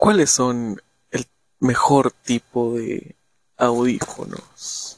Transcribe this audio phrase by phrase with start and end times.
[0.00, 0.80] ¿Cuáles son
[1.10, 1.26] el
[1.58, 3.16] mejor tipo de
[3.58, 4.96] audífonos?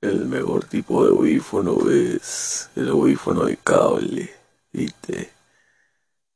[0.00, 4.34] El mejor tipo de audífono es el audífono de cable,
[4.72, 5.32] ¿viste?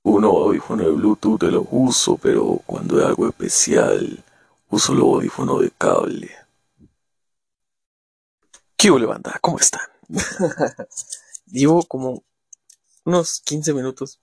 [0.04, 4.24] Uno audífono de Bluetooth te lo uso, pero cuando es algo especial,
[4.70, 6.30] uso los audífonos de cable.
[8.76, 9.36] ¿Qué hubo, banda?
[9.40, 9.88] ¿Cómo están?
[11.46, 12.22] Llevo como
[13.04, 14.20] unos 15 minutos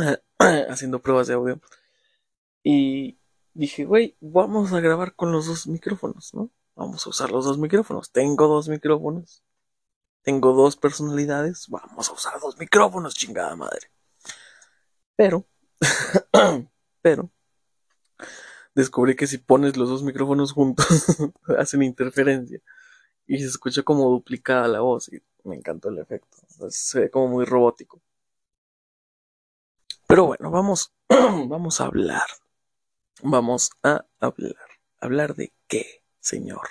[0.68, 1.60] haciendo pruebas de audio.
[2.62, 3.18] Y
[3.54, 6.50] dije, güey, vamos a grabar con los dos micrófonos, ¿no?
[6.74, 8.10] Vamos a usar los dos micrófonos.
[8.10, 9.44] Tengo dos micrófonos.
[10.22, 11.68] Tengo dos personalidades.
[11.68, 13.90] Vamos a usar dos micrófonos, chingada madre.
[15.16, 15.46] Pero,
[17.02, 17.30] pero,
[18.74, 20.86] descubrí que si pones los dos micrófonos juntos,
[21.58, 22.60] hacen interferencia.
[23.26, 25.08] Y se escucha como duplicada la voz.
[25.12, 26.38] Y me encantó el efecto.
[26.70, 28.00] se ve como muy robótico.
[30.10, 32.26] Pero bueno, vamos, vamos a hablar.
[33.22, 34.56] Vamos a hablar.
[34.98, 36.68] ¿Hablar de qué, señor?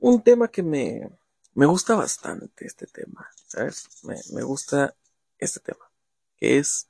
[0.00, 1.08] Un tema que me,
[1.54, 3.88] me gusta bastante, este tema, ¿sabes?
[4.02, 4.96] Me, me gusta
[5.38, 5.92] este tema,
[6.34, 6.88] que es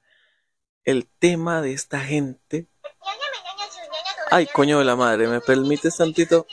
[0.82, 2.70] el tema de esta gente.
[4.30, 6.46] Ay, coño de la madre, ¿me permites tantito?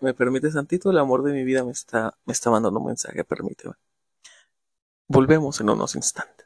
[0.00, 0.92] ¿Me permites tantito?
[0.92, 3.74] El amor de mi vida me está, me está mandando un mensaje, permíteme.
[5.08, 6.45] Volvemos en unos instantes.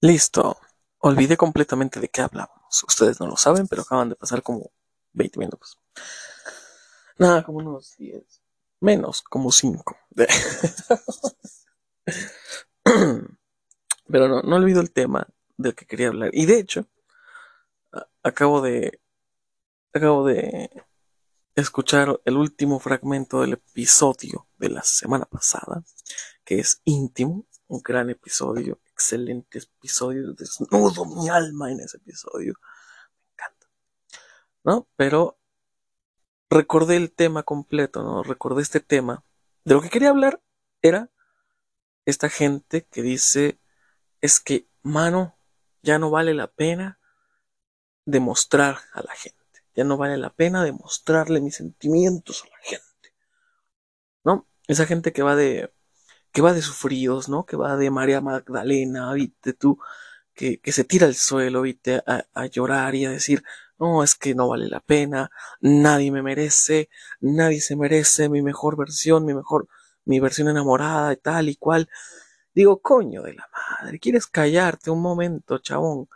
[0.00, 0.58] Listo.
[0.98, 2.82] Olvidé completamente de qué hablábamos.
[2.86, 4.70] Ustedes no lo saben, pero acaban de pasar como
[5.12, 5.78] 20 minutos.
[7.18, 8.24] Nada, como unos 10.
[8.80, 9.96] Menos, como 5.
[14.08, 16.30] pero no, no olvido el tema del que quería hablar.
[16.32, 16.86] Y de hecho,
[18.22, 19.00] acabo de.
[19.92, 20.70] Acabo de
[21.56, 25.82] escuchar el último fragmento del episodio de la semana pasada,
[26.44, 32.54] que es íntimo, un gran episodio excelente episodio, desnudo mi alma en ese episodio.
[33.16, 33.66] Me encanta.
[34.62, 34.88] ¿No?
[34.96, 35.38] Pero
[36.50, 38.22] recordé el tema completo, ¿no?
[38.22, 39.24] Recordé este tema.
[39.64, 40.42] De lo que quería hablar
[40.82, 41.10] era
[42.04, 43.58] esta gente que dice,
[44.20, 45.38] es que, mano,
[45.82, 47.00] ya no vale la pena
[48.04, 49.38] demostrar a la gente.
[49.74, 53.14] Ya no vale la pena demostrarle mis sentimientos a la gente.
[54.24, 54.46] ¿No?
[54.66, 55.72] Esa gente que va de
[56.32, 57.44] que va de sufridos, ¿no?
[57.46, 59.78] Que va de María Magdalena, viste tú,
[60.34, 63.42] que, que se tira al suelo, viste, a, a, llorar y a decir,
[63.78, 65.30] no, es que no vale la pena,
[65.60, 69.68] nadie me merece, nadie se merece mi mejor versión, mi mejor,
[70.04, 71.88] mi versión enamorada y tal y cual.
[72.54, 76.08] Digo, coño de la madre, ¿quieres callarte un momento, chabón?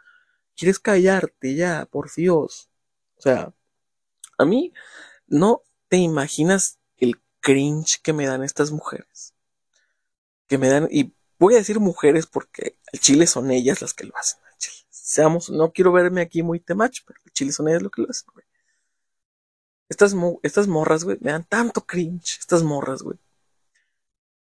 [0.57, 2.71] ¿Quieres callarte ya, por Dios?
[3.19, 3.53] O sea,
[4.39, 4.73] a mí
[5.27, 9.34] no te imaginas el cringe que me dan estas mujeres
[10.47, 14.05] que me dan, y voy a decir mujeres porque el chile son ellas las que
[14.05, 14.41] lo hacen.
[14.91, 18.11] Seamos, no quiero verme aquí muy temach, pero el chile son ellas lo que lo
[18.11, 18.47] hacen, güey.
[19.89, 23.19] Estas, estas morras, güey, me dan tanto cringe, estas morras, güey,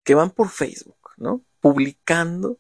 [0.03, 1.43] que van por Facebook, ¿no?
[1.59, 2.59] Publicando,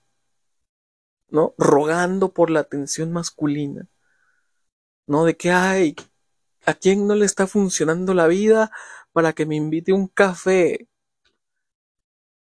[1.29, 1.55] ¿no?
[1.57, 3.87] Rogando por la atención masculina,
[5.07, 5.25] ¿no?
[5.25, 5.95] De que, ay,
[6.65, 8.71] ¿a quién no le está funcionando la vida
[9.13, 10.89] para que me invite un café?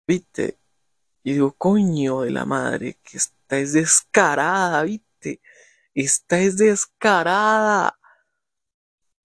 [0.08, 0.58] ¿Viste?
[1.28, 5.42] Y digo, coño de la madre, que esta es descarada, ¿viste?
[5.94, 8.00] Esta es descarada.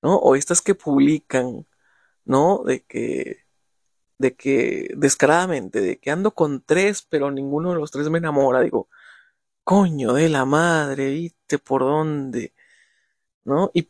[0.02, 0.16] ¿No?
[0.16, 1.66] O estas que publican,
[2.24, 2.64] ¿no?
[2.64, 3.44] De que,
[4.18, 8.62] de que, descaradamente, de que ando con tres, pero ninguno de los tres me enamora.
[8.62, 8.88] Digo,
[9.64, 11.58] coño de la madre, ¿viste?
[11.58, 12.54] ¿Por dónde?
[13.44, 13.70] ¿No?
[13.74, 13.88] Y,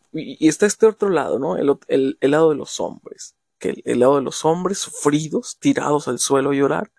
[0.48, 1.56] está este otro lado, ¿no?
[1.56, 3.36] El, el, el lado de los hombres.
[3.58, 6.92] Que el, el, lado de los hombres sufridos, tirados al suelo a llorar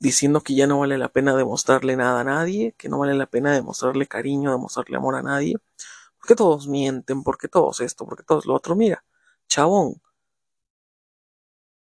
[0.00, 3.26] diciendo que ya no vale la pena demostrarle nada a nadie, que no vale la
[3.26, 5.56] pena demostrarle cariño, demostrarle amor a nadie,
[6.18, 8.76] porque todos mienten, porque todos esto, porque todos lo otro.
[8.76, 9.04] Mira,
[9.48, 10.02] chabón,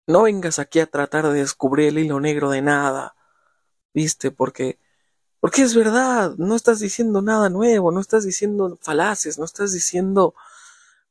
[0.08, 3.16] no vengas aquí a tratar de descubrir el hilo negro de nada,
[3.94, 4.80] viste, porque,
[5.42, 10.36] porque es verdad, no estás diciendo nada nuevo, no estás diciendo falaces, no estás diciendo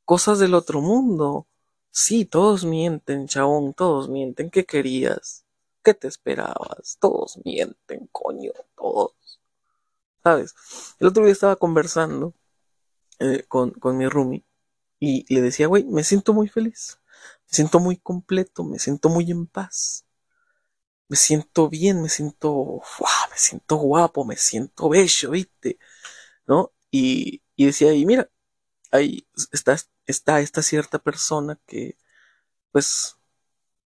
[0.06, 1.48] cosas del otro mundo.
[1.92, 4.50] Sí, todos mienten, chabón, todos mienten.
[4.50, 5.45] ¿Qué querías?
[5.86, 6.98] ¿Qué te esperabas?
[6.98, 9.12] Todos mienten, coño, todos.
[10.24, 10.52] ¿Sabes?
[10.98, 12.34] El otro día estaba conversando
[13.20, 14.44] eh, con, con mi roomie
[14.98, 16.98] y le decía, güey, me siento muy feliz,
[17.48, 20.04] me siento muy completo, me siento muy en paz,
[21.06, 22.82] me siento bien, me siento,
[23.30, 25.78] me siento guapo, me siento bello, ¿viste?
[26.48, 26.72] ¿No?
[26.90, 28.28] Y, y decía, y mira,
[28.90, 31.96] ahí está, está esta cierta persona que,
[32.72, 33.15] pues,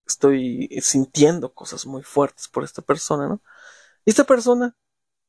[0.06, 3.42] estoy sintiendo cosas muy fuertes por esta persona, ¿no?
[4.06, 4.76] Y esta persona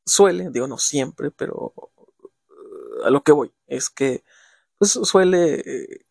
[0.05, 1.75] suele, digo no siempre, pero
[3.05, 4.25] a lo que voy, es que
[4.78, 6.06] pues, suele eh,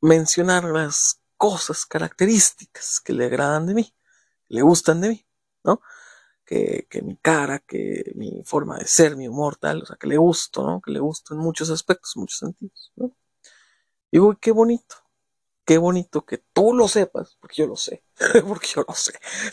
[0.00, 3.94] mencionar las cosas, características que le agradan de mí,
[4.48, 5.26] le gustan de mí,
[5.64, 5.80] ¿no?
[6.44, 10.08] Que, que, mi cara, que mi forma de ser, mi humor, tal, o sea, que
[10.08, 10.80] le gusto, ¿no?
[10.80, 13.14] Que le gusto en muchos aspectos, muchos sentidos, ¿no?
[14.10, 14.96] Y digo, qué bonito,
[15.70, 18.02] qué bonito que tú lo sepas, porque yo lo sé,
[18.48, 19.12] porque yo lo sé.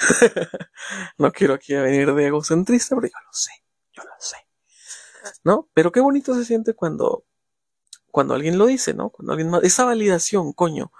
[1.19, 3.51] no quiero aquí venir de egocentrista, pero yo lo sé,
[3.93, 4.37] yo lo sé.
[5.43, 5.69] ¿No?
[5.75, 7.23] Pero qué bonito se siente cuando,
[8.09, 9.11] cuando alguien lo dice, ¿no?
[9.11, 10.91] Cuando alguien más, esa validación, coño,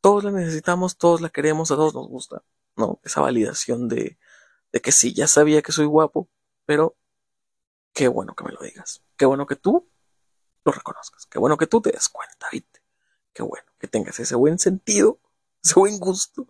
[0.00, 2.44] todos la necesitamos, todos la queremos, a todos nos gusta,
[2.76, 3.00] ¿no?
[3.02, 4.20] Esa validación de,
[4.70, 6.30] de que sí, ya sabía que soy guapo,
[6.64, 6.96] pero
[7.92, 9.90] qué bueno que me lo digas, qué bueno que tú
[10.64, 12.84] lo reconozcas, qué bueno que tú te des cuenta, ¿viste?
[13.32, 15.18] Qué bueno que tengas ese buen sentido,
[15.64, 16.46] ese buen gusto,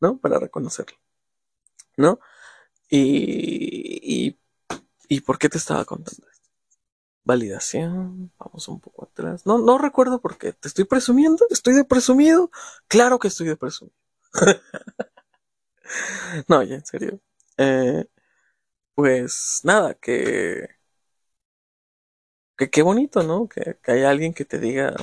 [0.00, 0.18] ¿no?
[0.18, 0.96] Para reconocerlo,
[1.96, 2.20] ¿no?
[2.88, 4.38] Y, y,
[5.08, 6.48] y ¿por qué te estaba contando esto?
[7.24, 9.46] Validación, vamos un poco atrás.
[9.46, 10.52] No, no recuerdo por qué.
[10.52, 11.46] ¿Te estoy presumiendo?
[11.50, 12.50] ¿Estoy de presumido?
[12.88, 13.94] Claro que estoy de presumido.
[16.48, 17.20] no, ya, en serio.
[17.58, 18.06] Eh,
[18.94, 20.68] pues nada, que,
[22.56, 23.48] que qué bonito, ¿no?
[23.48, 24.94] Que, que haya alguien que te diga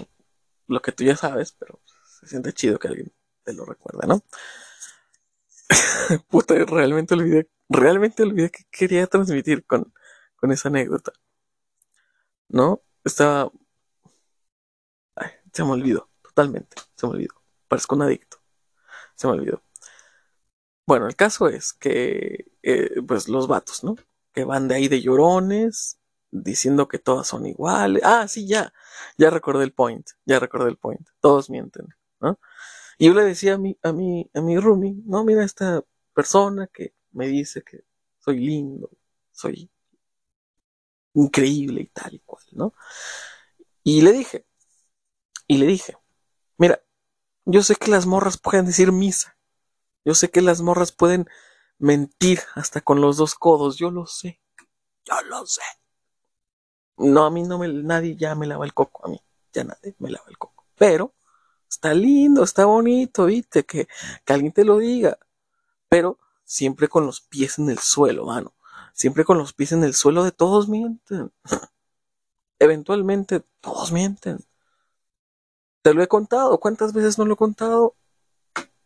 [0.68, 1.82] lo que tú ya sabes, pero
[2.20, 4.24] se siente chido que alguien te lo recuerde, ¿no?
[6.30, 9.94] Puta, realmente olvidé, realmente olvidé que quería transmitir con,
[10.36, 11.14] con esa anécdota.
[12.50, 12.82] ¿No?
[13.04, 13.52] Estaba...
[15.54, 17.34] Se me olvidó, totalmente, se me olvidó.
[17.68, 18.38] Parezco un adicto.
[19.16, 19.64] Se me olvidó.
[20.86, 23.96] Bueno, el caso es que, eh, pues los vatos, ¿no?
[24.34, 26.00] Que van de ahí de llorones,
[26.32, 28.02] diciendo que todas son iguales.
[28.06, 28.74] Ah, sí, ya,
[29.18, 31.08] ya recordé el point, ya recordé el point.
[31.20, 31.88] Todos mienten,
[32.20, 32.40] ¿no?
[32.98, 35.84] Y yo le decía a mi, a mi, a mi roomie, no, mira esta
[36.14, 37.84] persona que me dice que
[38.20, 38.90] soy lindo,
[39.32, 39.70] soy
[41.14, 42.74] increíble y tal y cual, ¿no?
[43.84, 44.46] Y le dije,
[45.48, 45.98] y le dije,
[46.58, 46.82] mira,
[47.46, 49.38] yo sé que las morras pueden decir misa,
[50.04, 51.28] yo sé que las morras pueden
[51.80, 54.42] mentir hasta con los dos codos, yo lo sé,
[55.06, 55.62] yo lo sé.
[56.98, 59.20] No, a mí no me, nadie ya me lava el coco, a mí
[59.54, 60.66] ya nadie me lava el coco.
[60.78, 61.14] Pero
[61.70, 63.88] está lindo, está bonito, viste, que,
[64.26, 65.18] que alguien te lo diga.
[65.90, 68.54] Pero siempre con los pies en el suelo, mano.
[68.94, 71.32] Siempre con los pies en el suelo de todos mienten.
[72.60, 74.40] Eventualmente todos mienten.
[75.84, 76.60] Te lo he contado.
[76.60, 77.96] ¿Cuántas veces no lo he contado?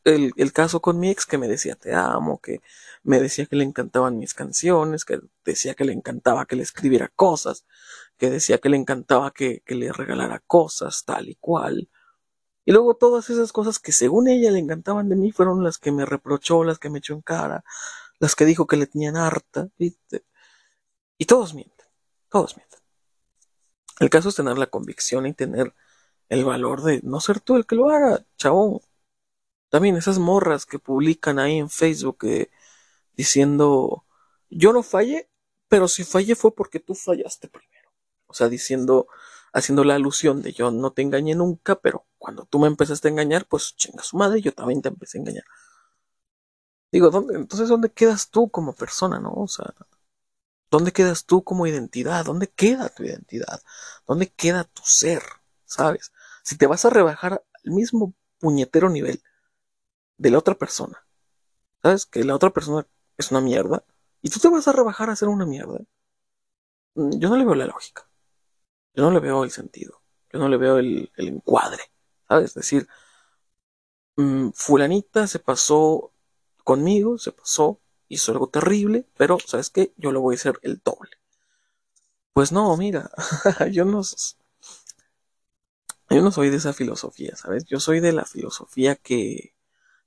[0.04, 2.62] El, el, caso con mi ex que me decía te amo, que
[3.04, 7.10] me decía que le encantaban mis canciones, que decía que le encantaba que le escribiera
[7.10, 7.66] cosas,
[8.18, 11.90] que decía que le encantaba que, que le regalara cosas, tal y cual.
[12.66, 15.92] Y luego todas esas cosas que según ella le encantaban de mí fueron las que
[15.92, 17.64] me reprochó, las que me echó en cara,
[18.20, 20.26] las que dijo que le tenían harta, ¿viste?
[21.18, 21.88] Y todos mienten,
[22.30, 22.80] todos mienten.
[24.00, 25.74] El caso es tener la convicción y tener
[26.30, 28.82] el valor de no ser tú el que lo haga, chabón.
[29.72, 32.52] También esas morras que publican ahí en Facebook eh,
[33.16, 34.06] diciendo,
[34.50, 35.30] yo no fallé,
[35.70, 37.90] pero si fallé fue porque tú fallaste primero.
[38.28, 39.08] O sea, diciendo,
[39.54, 43.12] haciendo la alusión de yo no te engañé nunca, pero cuando tú me empezaste a
[43.12, 45.46] engañar, pues chinga su madre, yo también te empecé a engañar.
[46.92, 49.32] Digo, ¿dónde, entonces, ¿dónde quedas tú como persona, no?
[49.32, 49.74] O sea,
[50.70, 52.26] ¿dónde quedas tú como identidad?
[52.26, 53.62] ¿Dónde queda tu identidad?
[54.06, 55.24] ¿Dónde queda tu ser?
[55.64, 56.12] ¿Sabes?
[56.44, 59.24] Si te vas a rebajar al mismo puñetero nivel
[60.22, 61.04] de la otra persona,
[61.82, 62.06] ¿sabes?
[62.06, 62.86] Que la otra persona
[63.18, 63.84] es una mierda
[64.22, 65.80] y tú te vas a rebajar a ser una mierda.
[66.96, 68.08] Mm, yo no le veo la lógica.
[68.94, 70.02] Yo no le veo el sentido.
[70.32, 71.84] Yo no le veo el, el encuadre.
[72.28, 72.50] ¿Sabes?
[72.50, 72.88] Es decir,
[74.16, 76.12] mmm, fulanita se pasó
[76.64, 79.94] conmigo, se pasó, hizo algo terrible, pero ¿sabes qué?
[79.98, 81.12] Yo lo voy a hacer el doble.
[82.34, 83.12] Pues no, mira,
[83.72, 84.02] yo no,
[86.10, 87.66] yo no soy de esa filosofía, ¿sabes?
[87.66, 89.56] Yo soy de la filosofía que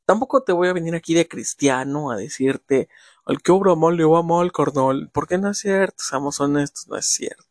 [0.04, 2.88] tampoco te voy a venir aquí de cristiano a decirte
[3.24, 6.96] al que obra mal le va mal, carnal, porque no es cierto, seamos honestos, no
[6.96, 7.44] es cierto.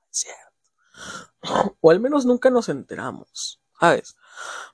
[0.00, 1.76] No es cierto.
[1.80, 4.16] O al menos nunca nos enteramos, ¿sabes?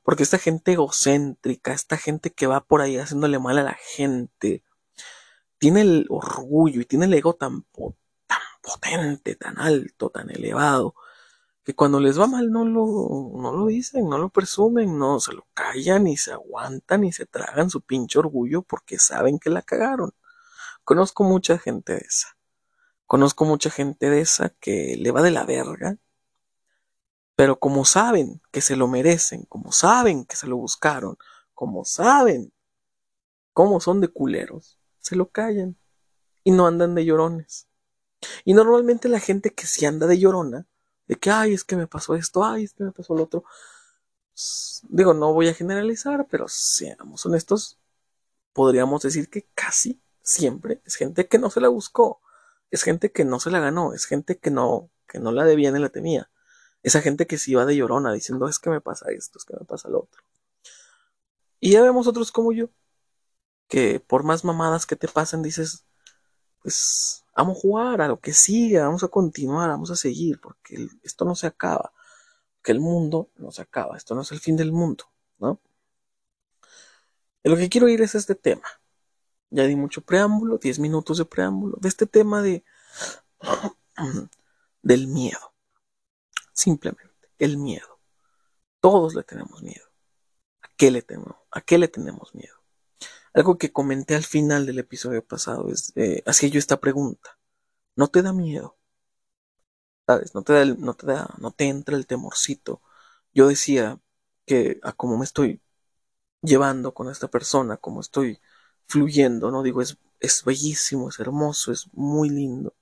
[0.03, 4.65] Porque esta gente egocéntrica, esta gente que va por ahí haciéndole mal a la gente,
[5.59, 7.65] tiene el orgullo y tiene el ego tan,
[8.27, 10.95] tan potente, tan alto, tan elevado,
[11.65, 15.33] que cuando les va mal no lo, no lo dicen, no lo presumen, no se
[15.33, 19.63] lo callan y se aguantan y se tragan su pinche orgullo porque saben que la
[19.63, 20.13] cagaron.
[20.85, 22.37] Conozco mucha gente de esa.
[23.07, 25.99] Conozco mucha gente de esa que le va de la verga
[27.43, 31.17] pero como saben que se lo merecen, como saben que se lo buscaron,
[31.55, 32.53] como saben
[33.53, 35.77] cómo son de culeros, se lo callan
[36.45, 37.69] y no andan de llorones.
[38.45, 40.67] Y normalmente la gente que se anda de llorona,
[41.13, 43.45] de que, ay, es que me pasó esto, ay, es que me pasó lo otro,
[44.89, 47.79] digo, no voy a generalizar, pero seamos honestos,
[48.55, 52.23] podríamos decir que casi siempre es gente que no se la buscó,
[52.71, 55.71] es gente que no se la ganó, es gente que no, que no la debía
[55.71, 56.31] ni la tenía.
[56.83, 59.55] Esa gente que se iba de llorona diciendo es que me pasa esto, es que
[59.55, 60.23] me pasa lo otro.
[61.61, 62.71] Y ya vemos otros como yo,
[63.69, 65.85] que por más mamadas que te pasen dices,
[66.63, 70.89] pues vamos a jugar a lo que sigue, vamos a continuar, vamos a seguir, porque
[71.03, 71.93] esto no se acaba,
[72.63, 75.05] que el mundo no se acaba, esto no es el fin del mundo,
[75.39, 75.61] ¿no?
[77.43, 78.67] Y lo que quiero ir es este tema.
[79.51, 82.65] Ya di mucho preámbulo, 10 minutos de preámbulo, de este tema de
[84.83, 85.53] del miedo.
[86.53, 87.99] Simplemente, el miedo.
[88.81, 89.87] Todos le tenemos miedo.
[90.63, 91.37] ¿A qué le tenemos?
[91.51, 92.62] ¿A qué le tenemos miedo?
[93.35, 97.39] Algo que comenté al final del episodio pasado es, eh, hacía yo esta pregunta.
[97.97, 98.79] ¿No te da miedo?
[100.07, 100.35] ¿Sabes?
[100.35, 102.83] No te da, no te da, no te entra el temorcito.
[103.35, 104.01] Yo decía
[104.47, 105.63] que a cómo me estoy
[106.43, 108.41] llevando con esta persona, como estoy
[108.87, 109.63] fluyendo, ¿no?
[109.65, 112.75] Digo, es, es bellísimo, es hermoso, es muy lindo.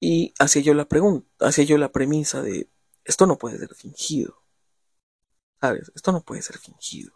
[0.00, 2.70] Y hacía yo la pregunta, hacía yo la premisa de,
[3.04, 4.40] esto no puede ser fingido.
[5.60, 5.90] ¿Sabes?
[5.96, 7.12] Esto no puede ser fingido.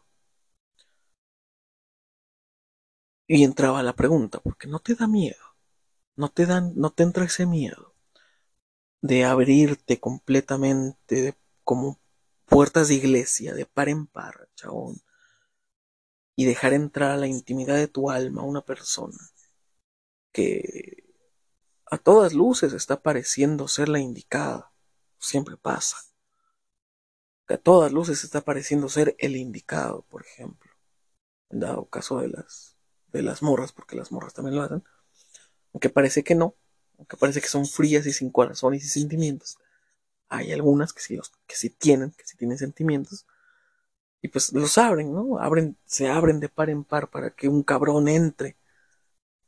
[3.29, 5.37] Y entraba la pregunta, ¿por qué no te da miedo?
[6.17, 7.95] No te dan, no te entra ese miedo
[9.03, 12.01] de abrirte completamente como
[12.47, 15.03] puertas de iglesia, de par en par, chabón,
[16.37, 19.19] y dejar entrar a la intimidad de tu alma una persona
[20.33, 21.05] que
[21.87, 24.73] a todas luces está pareciendo ser la indicada.
[25.19, 25.97] Siempre pasa.
[27.47, 30.71] Que a todas luces está pareciendo ser el indicado, por ejemplo.
[31.51, 32.68] Dado caso de las,
[33.13, 34.85] de las morras, porque las morras también lo hacen.
[35.73, 36.55] Aunque parece que no.
[36.99, 39.59] Aunque parece que son frías y sin corazón y sin sentimientos.
[40.29, 43.27] Hay algunas que sí, que sí tienen, que sí tienen sentimientos.
[44.21, 45.39] Y pues los abren, ¿no?
[45.39, 48.57] Abren, se abren de par en par para que un cabrón entre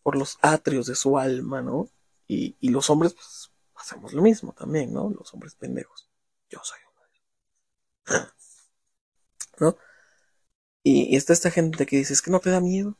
[0.02, 1.90] por los atrios de su alma, ¿no?
[2.26, 5.10] Y, y los hombres, pues, hacemos lo mismo también, ¿no?
[5.10, 6.08] Los hombres pendejos.
[6.48, 8.26] Yo soy uno de.
[9.60, 9.76] ¿No?
[10.82, 12.96] Y, y, está esta gente que dice, es que no te da miedo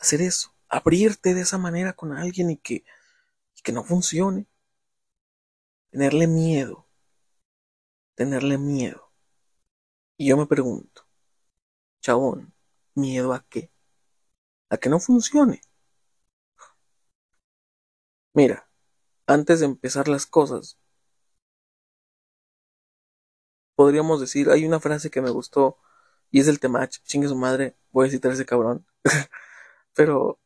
[0.00, 2.84] hacer eso, abrirte de esa manera con alguien y que,
[3.62, 4.46] que no funcione.
[5.90, 6.90] Tenerle miedo
[8.20, 9.10] tenerle miedo.
[10.18, 11.06] Y yo me pregunto,
[12.02, 12.52] chabón,
[12.94, 13.72] ¿miedo a qué?
[14.68, 15.62] A que no funcione.
[18.34, 18.68] Mira,
[19.26, 20.78] antes de empezar las cosas,
[23.74, 25.78] podríamos decir, hay una frase que me gustó
[26.30, 28.86] y es del temach, chingue su madre, voy a citar ese cabrón.
[29.94, 30.38] Pero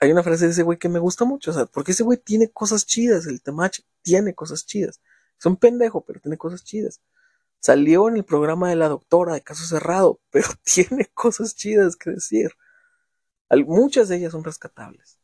[0.00, 2.18] hay una frase de ese güey que me gusta mucho, o sea, porque ese güey
[2.18, 5.00] tiene cosas chidas, el temach tiene cosas chidas.
[5.38, 7.00] Es un pendejo, pero tiene cosas chidas.
[7.60, 12.10] Salió en el programa de la doctora de caso cerrado, pero tiene cosas chidas que
[12.10, 12.50] decir.
[13.66, 15.18] Muchas de ellas son rescatables.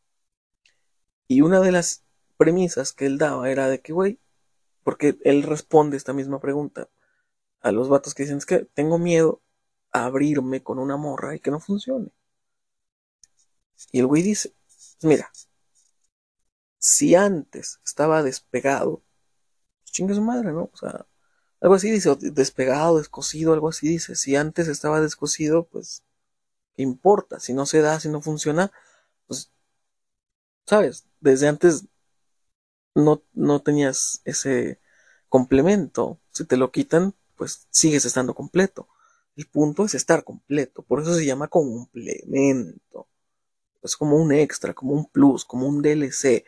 [1.28, 2.04] Y una de las
[2.36, 4.20] premisas que él daba era de que, güey,
[4.82, 6.88] porque él responde esta misma pregunta
[7.60, 9.42] a los vatos que dicen, es que tengo miedo
[9.92, 12.10] a abrirme con una morra y que no funcione.
[13.92, 14.54] Y el güey dice,
[15.02, 15.30] mira,
[16.78, 19.02] si antes estaba despegado
[19.96, 20.70] chingue su madre, ¿no?
[20.72, 21.06] O sea,
[21.60, 24.14] algo así dice, despegado, descosido, algo así dice.
[24.16, 26.04] Si antes estaba descosido, pues,
[26.74, 27.40] ¿qué importa?
[27.40, 28.72] Si no se da, si no funciona,
[29.26, 29.50] pues,
[30.66, 31.06] ¿sabes?
[31.20, 31.86] Desde antes
[32.94, 34.80] no, no tenías ese
[35.28, 36.20] complemento.
[36.30, 38.88] Si te lo quitan, pues sigues estando completo.
[39.36, 40.82] El punto es estar completo.
[40.82, 43.08] Por eso se llama complemento.
[43.86, 46.44] Es como un extra, como un plus, como un DLC.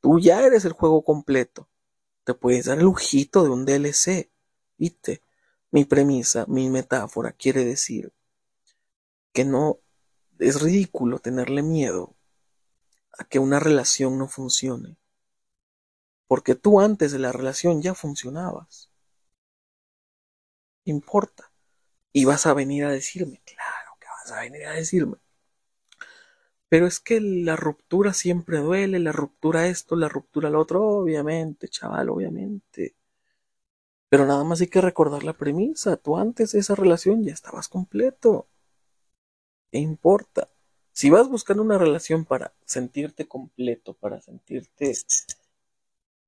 [0.00, 1.68] Tú ya eres el juego completo
[2.24, 4.30] te puedes dar el lujito de un DLC.
[4.76, 5.22] ¿Viste?
[5.70, 8.12] Mi premisa, mi metáfora quiere decir
[9.32, 9.80] que no
[10.38, 12.14] es ridículo tenerle miedo
[13.18, 14.96] a que una relación no funcione.
[16.26, 18.90] Porque tú antes de la relación ya funcionabas.
[20.84, 21.52] Importa.
[22.12, 25.16] Y vas a venir a decirme, claro que vas a venir a decirme.
[26.72, 31.68] Pero es que la ruptura siempre duele, la ruptura esto, la ruptura lo otro, obviamente,
[31.68, 32.96] chaval, obviamente.
[34.08, 35.98] Pero nada más hay que recordar la premisa.
[35.98, 38.48] Tú antes de esa relación ya estabas completo.
[39.70, 40.48] ¿Qué importa?
[40.92, 44.94] Si vas buscando una relación para sentirte completo, para sentirte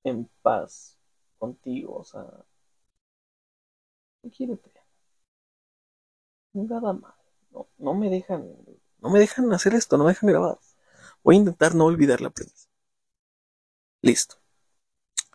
[0.04, 0.98] en paz
[1.38, 2.26] contigo, o sea,
[4.30, 4.70] quiérete.
[6.54, 7.14] Nada más.
[7.50, 8.42] No, no me dejan
[9.04, 10.58] no me dejan hacer esto, no me dejan grabar.
[11.22, 12.68] Voy a intentar no olvidar la premisa.
[14.00, 14.36] Listo.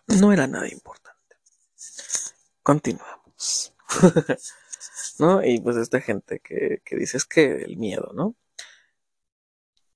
[0.07, 1.35] No era nada importante.
[2.63, 3.73] Continuamos.
[5.19, 5.45] ¿No?
[5.45, 8.35] Y pues esta gente que, que dice es que el miedo, ¿no?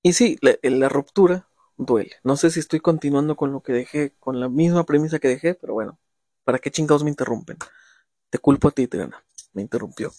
[0.04, 2.18] Y sí, la, la ruptura duele.
[2.24, 5.56] No sé si estoy continuando con lo que dejé, con la misma premisa que dejé,
[5.56, 5.98] pero bueno,
[6.44, 7.58] ¿para qué chingados me interrumpen?
[8.30, 9.24] Te culpo a ti, Triana.
[9.54, 10.14] Me interrumpió.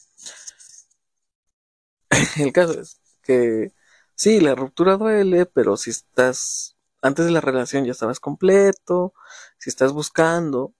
[2.36, 3.72] El caso es que
[4.14, 9.14] sí, la ruptura duele, pero si estás antes de la relación ya estabas completo,
[9.58, 10.74] si estás buscando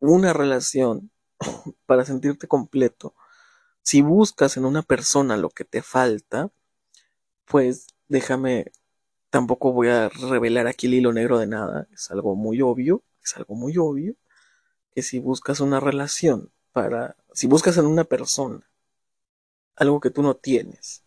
[0.00, 1.10] una relación
[1.86, 3.14] para sentirte completo,
[3.82, 6.50] si buscas en una persona lo que te falta,
[7.46, 8.72] pues déjame,
[9.30, 13.36] tampoco voy a revelar aquí el hilo negro de nada, es algo muy obvio, es
[13.36, 14.14] algo muy obvio,
[14.92, 18.68] que si buscas una relación para, si buscas en una persona
[19.76, 21.03] algo que tú no tienes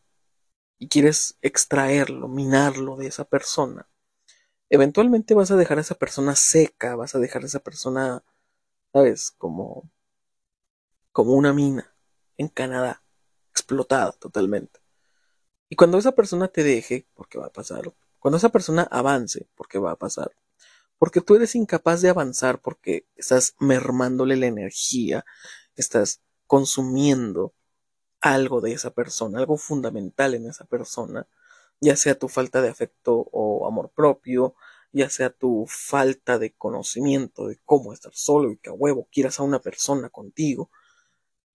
[0.79, 3.89] y quieres extraerlo, minarlo de esa persona,
[4.69, 8.23] eventualmente vas a dejar a esa persona seca, vas a dejar a esa persona,
[8.93, 9.31] ¿sabes?
[9.31, 9.89] Como,
[11.11, 11.95] como una mina
[12.37, 13.03] en Canadá,
[13.51, 14.79] explotada totalmente.
[15.69, 19.79] Y cuando esa persona te deje, porque va a pasar, cuando esa persona avance, porque
[19.79, 20.31] va a pasar,
[20.97, 25.25] porque tú eres incapaz de avanzar porque estás mermándole la energía,
[25.75, 27.53] estás consumiendo
[28.21, 31.27] algo de esa persona, algo fundamental en esa persona,
[31.79, 34.55] ya sea tu falta de afecto o amor propio,
[34.91, 39.39] ya sea tu falta de conocimiento de cómo estar solo y que a huevo quieras
[39.39, 40.71] a una persona contigo,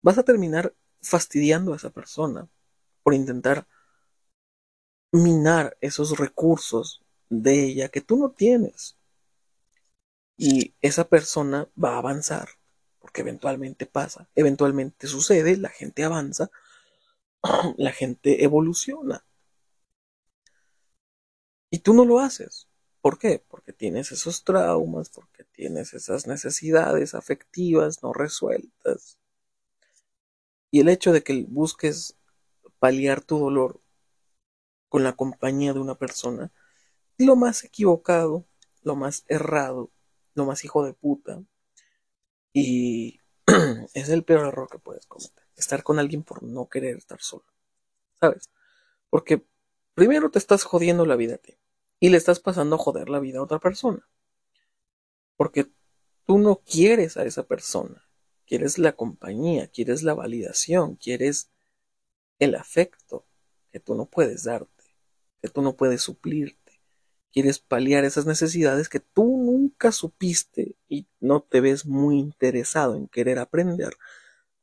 [0.02, 2.48] vas a terminar fastidiando a esa persona
[3.02, 3.66] por intentar
[5.12, 8.96] minar esos recursos de ella que tú no tienes.
[10.36, 12.48] Y esa persona va a avanzar,
[13.02, 16.50] porque eventualmente pasa, eventualmente sucede, la gente avanza,
[17.76, 19.24] la gente evoluciona.
[21.70, 22.68] Y tú no lo haces.
[23.00, 23.44] ¿Por qué?
[23.48, 29.18] Porque tienes esos traumas, porque tienes esas necesidades afectivas no resueltas.
[30.70, 32.16] Y el hecho de que busques
[32.78, 33.82] paliar tu dolor
[34.88, 36.52] con la compañía de una persona
[37.18, 38.46] lo más equivocado,
[38.82, 39.90] lo más errado,
[40.34, 41.42] lo más hijo de puta.
[42.52, 43.20] Y
[43.94, 45.44] es el peor error que puedes cometer.
[45.56, 47.44] Estar con alguien por no querer estar solo.
[48.20, 48.50] ¿Sabes?
[49.10, 49.44] Porque
[49.94, 51.58] primero te estás jodiendo la vida a ti
[52.00, 54.08] y le estás pasando a joder la vida a otra persona.
[55.36, 55.70] Porque
[56.24, 58.08] tú no quieres a esa persona,
[58.46, 61.50] quieres la compañía, quieres la validación, quieres
[62.38, 63.26] el afecto
[63.70, 64.84] que tú no puedes darte,
[65.40, 66.61] que tú no puedes suplirte.
[67.32, 73.08] Quieres paliar esas necesidades que tú nunca supiste y no te ves muy interesado en
[73.08, 73.96] querer aprender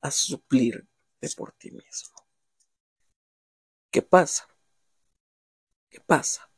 [0.01, 0.87] a suplirte
[1.35, 2.15] por ti mismo.
[3.91, 4.47] ¿Qué pasa?
[5.89, 6.49] ¿Qué pasa?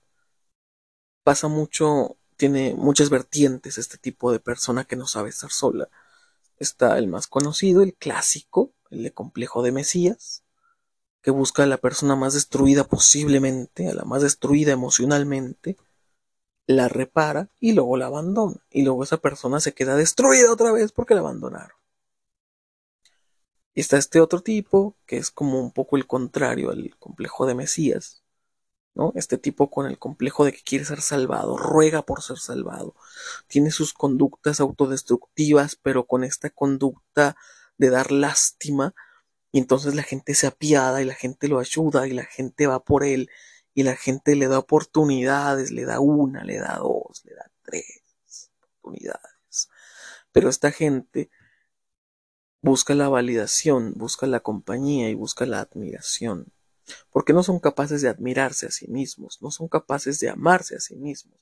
[1.24, 5.90] pasa mucho, tiene muchas vertientes este tipo de persona que no sabe estar sola.
[6.58, 10.44] Está el más conocido, el clásico, el de complejo de Mesías,
[11.22, 15.78] que busca a la persona más destruida posiblemente, a la más destruida emocionalmente,
[16.68, 18.58] la repara y luego la abandona.
[18.70, 21.76] Y luego esa persona se queda destruida otra vez porque la abandonaron.
[23.74, 27.56] Y está este otro tipo, que es como un poco el contrario al complejo de
[27.56, 28.22] Mesías,
[28.94, 29.14] ¿no?
[29.16, 32.96] Este tipo con el complejo de que quiere ser salvado, ruega por ser salvado,
[33.48, 37.38] tiene sus conductas autodestructivas, pero con esta conducta
[37.78, 38.94] de dar lástima,
[39.54, 42.84] y entonces la gente se apiada y la gente lo ayuda y la gente va
[42.84, 43.30] por él
[43.74, 48.50] y la gente le da oportunidades, le da una, le da dos, le da tres
[48.58, 49.70] oportunidades.
[50.32, 51.30] Pero esta gente
[52.62, 56.52] busca la validación, busca la compañía y busca la admiración
[57.10, 60.80] porque no son capaces de admirarse a sí mismos, no son capaces de amarse a
[60.80, 61.40] sí mismos.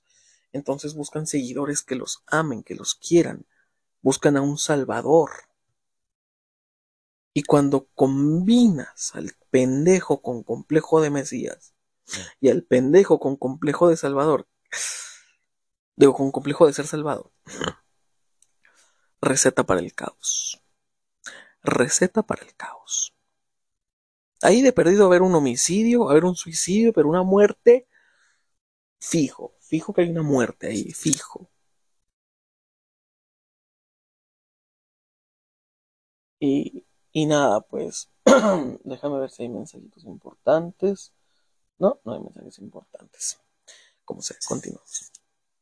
[0.52, 3.46] Entonces buscan seguidores que los amen, que los quieran,
[4.02, 5.32] buscan a un Salvador.
[7.34, 11.74] Y cuando combinas al pendejo con complejo de Mesías
[12.40, 14.48] y al pendejo con complejo de Salvador,
[15.96, 17.32] digo, con complejo de ser salvado,
[19.22, 20.62] receta para el caos.
[21.64, 23.14] Receta para el caos.
[24.42, 27.88] Ahí de perdido haber un homicidio, haber un suicidio, pero una muerte
[29.02, 31.50] fijo, fijo que hay una muerte ahí, fijo.
[36.40, 38.10] Y, y nada, pues
[38.84, 41.14] déjame ver si hay mensajitos importantes.
[41.80, 43.40] No, no hay mensajes importantes.
[44.06, 45.12] Como sea, continuamos.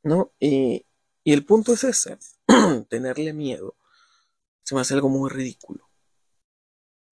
[0.04, 0.34] ¿No?
[0.40, 0.86] Y,
[1.24, 2.18] y el punto es ese,
[2.90, 3.76] tenerle miedo.
[4.64, 5.88] Se me hace algo muy ridículo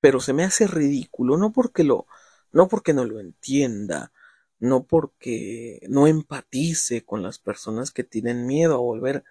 [0.06, 2.06] pero se me hace ridículo, no porque lo,
[2.52, 4.12] no porque no lo entienda,
[4.60, 9.24] no porque no empatice con las personas que tienen miedo a volver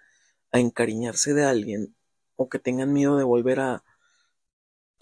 [0.51, 1.95] a encariñarse de alguien
[2.35, 3.85] o que tengan miedo de volver a,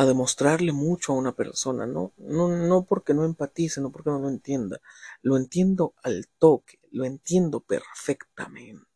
[0.04, 2.14] a demostrarle mucho a una persona, ¿no?
[2.18, 4.80] No, no porque no empatice, no porque no lo entienda.
[5.22, 8.88] Lo entiendo al toque, lo entiendo perfectamente.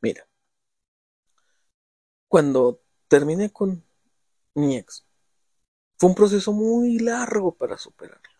[0.00, 0.26] Mira,
[2.28, 3.84] cuando terminé con
[4.54, 5.04] mi ex,
[5.98, 8.30] fue un proceso muy largo para superarlo.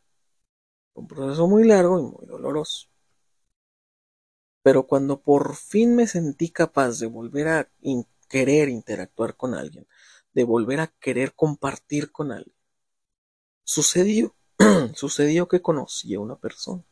[0.94, 2.88] Un proceso muy largo y muy doloroso.
[4.62, 7.70] Pero cuando por fin me sentí capaz de volver a
[8.28, 9.86] querer interactuar con alguien,
[10.32, 12.56] de volver a querer compartir con alguien,
[13.64, 14.34] sucedió,
[14.94, 16.84] sucedió que conocí a una persona.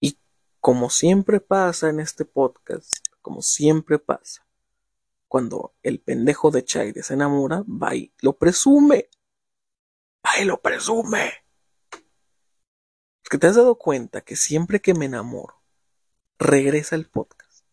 [0.00, 0.18] Y
[0.60, 4.46] como siempre pasa en este podcast, como siempre pasa,
[5.28, 9.08] cuando el pendejo de Chaide se enamora, va y lo presume.
[10.26, 11.32] Va y lo presume.
[13.22, 15.62] Es que te has dado cuenta que siempre que me enamoro,
[16.38, 17.64] regresa el podcast.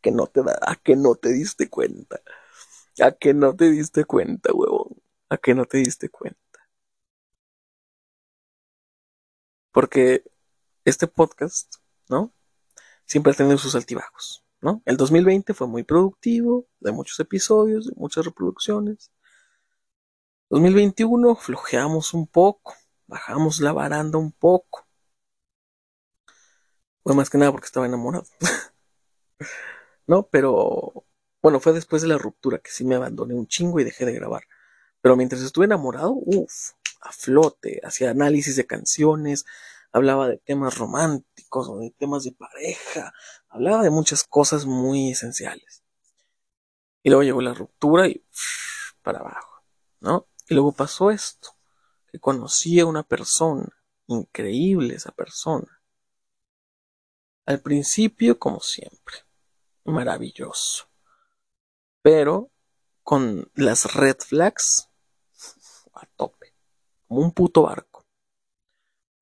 [0.00, 2.20] Que no te da, a que no te diste cuenta.
[3.00, 5.00] A que no te diste cuenta, huevón.
[5.30, 6.38] A que no te diste cuenta.
[9.72, 10.24] Porque
[10.84, 11.76] este podcast,
[12.08, 12.32] ¿no?
[13.06, 14.82] Siempre ha tenido sus altibajos, ¿no?
[14.86, 19.12] El 2020 fue muy productivo, de muchos episodios, de muchas reproducciones.
[20.50, 22.74] 2021 flojeamos un poco,
[23.06, 24.86] bajamos la baranda un poco.
[27.02, 28.26] Fue más que nada porque estaba enamorado.
[30.08, 31.04] no, pero
[31.42, 34.14] bueno, fue después de la ruptura que sí me abandoné un chingo y dejé de
[34.14, 34.44] grabar.
[35.02, 39.44] Pero mientras estuve enamorado, uff, a flote, hacía análisis de canciones,
[39.92, 43.12] hablaba de temas románticos o de temas de pareja,
[43.48, 45.84] hablaba de muchas cosas muy esenciales.
[47.02, 48.24] Y luego llegó la ruptura y
[49.02, 49.62] para abajo,
[50.00, 50.26] ¿no?
[50.48, 51.50] Y luego pasó esto,
[52.10, 53.68] que conocí a una persona,
[54.06, 55.82] increíble esa persona,
[57.44, 59.27] al principio, como siempre,
[59.88, 60.88] maravilloso.
[62.02, 62.50] Pero
[63.02, 64.88] con las red flags
[65.94, 66.54] a tope,
[67.06, 68.06] como un puto barco,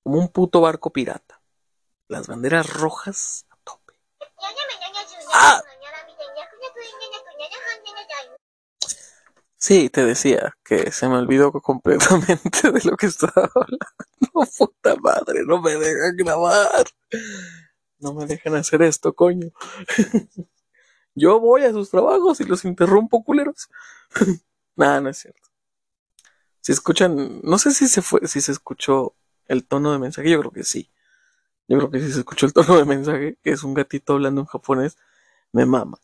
[0.02, 1.42] como un puto barco pirata.
[2.08, 3.94] Las banderas rojas a tope.
[5.32, 5.60] ¡Ah!
[9.56, 13.78] Sí, te decía que se me olvidó completamente de lo que estaba hablando.
[14.58, 16.86] Puta madre, no me dejan grabar.
[17.98, 19.48] No me dejan hacer esto, coño.
[21.16, 23.68] Yo voy a sus trabajos y los interrumpo, culeros.
[24.76, 25.48] Nada, no es cierto.
[26.60, 29.14] Si escuchan, no sé si se fue, si se escuchó
[29.46, 30.90] el tono de mensaje, yo creo que sí.
[31.68, 34.42] Yo creo que si se escuchó el tono de mensaje, que es un gatito hablando
[34.42, 34.98] en japonés,
[35.52, 35.98] me mama.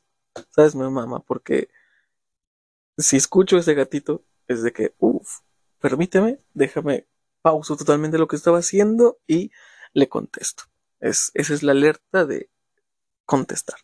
[0.51, 0.75] ¿Sabes?
[0.75, 1.69] Me mama, porque
[2.97, 5.41] si escucho ese gatito, es de que, uff,
[5.79, 7.07] permíteme, déjame,
[7.43, 9.51] pauso totalmente lo que estaba haciendo y
[9.93, 10.65] le contesto.
[11.01, 12.51] Es, esa es la alerta de
[13.27, 13.77] contestar.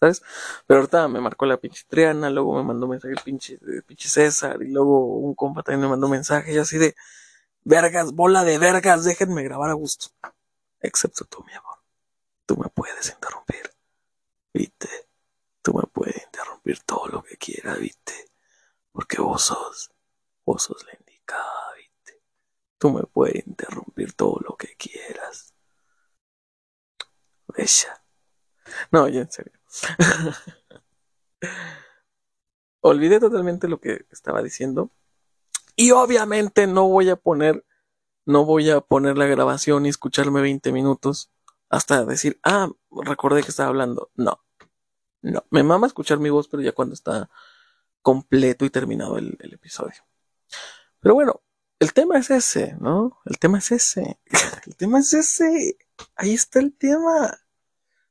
[0.00, 0.22] ¿Sabes?
[0.66, 4.62] Pero ahorita me marcó la pinche Triana, luego me mandó mensaje el pinche, pinche César,
[4.62, 6.94] y luego un compa también me mandó mensaje, y así de,
[7.64, 10.08] vergas, bola de vergas, déjenme grabar a gusto.
[10.80, 11.78] Excepto tú, mi amor.
[12.46, 13.70] Tú me puedes interrumpir.
[14.54, 14.88] ¿Viste?
[15.62, 18.14] Tú me puedes interrumpir todo lo que quieras, ¿viste?
[18.92, 19.90] Porque vos sos,
[20.44, 22.22] vos sos la indicada, ¿viste?
[22.78, 25.52] Tú me puedes interrumpir todo lo que quieras.
[27.48, 28.02] Bella.
[28.92, 29.57] No, ya en serio.
[32.80, 34.90] Olvidé totalmente lo que estaba diciendo.
[35.76, 37.64] Y obviamente no voy a poner,
[38.24, 41.30] no voy a poner la grabación y escucharme 20 minutos
[41.68, 44.10] hasta decir, ah, recordé que estaba hablando.
[44.14, 44.42] No,
[45.22, 45.44] no.
[45.50, 47.30] Me mama escuchar mi voz, pero ya cuando está
[48.02, 50.04] completo y terminado el, el episodio.
[51.00, 51.42] Pero bueno,
[51.78, 53.20] el tema es ese, ¿no?
[53.24, 54.18] El tema es ese.
[54.66, 55.78] el tema es ese.
[56.16, 57.38] Ahí está el tema.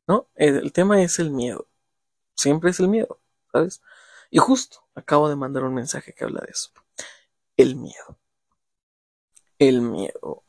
[0.08, 0.30] ¿No?
[0.36, 1.67] El, tema es el miedo.
[2.36, 3.20] Siempre es el miedo,
[3.52, 3.82] ¿sabes?
[4.32, 6.72] Y justo acabo de mandar un mensaje que habla de eso.
[7.58, 8.17] El miedo.
[9.60, 10.43] El miedo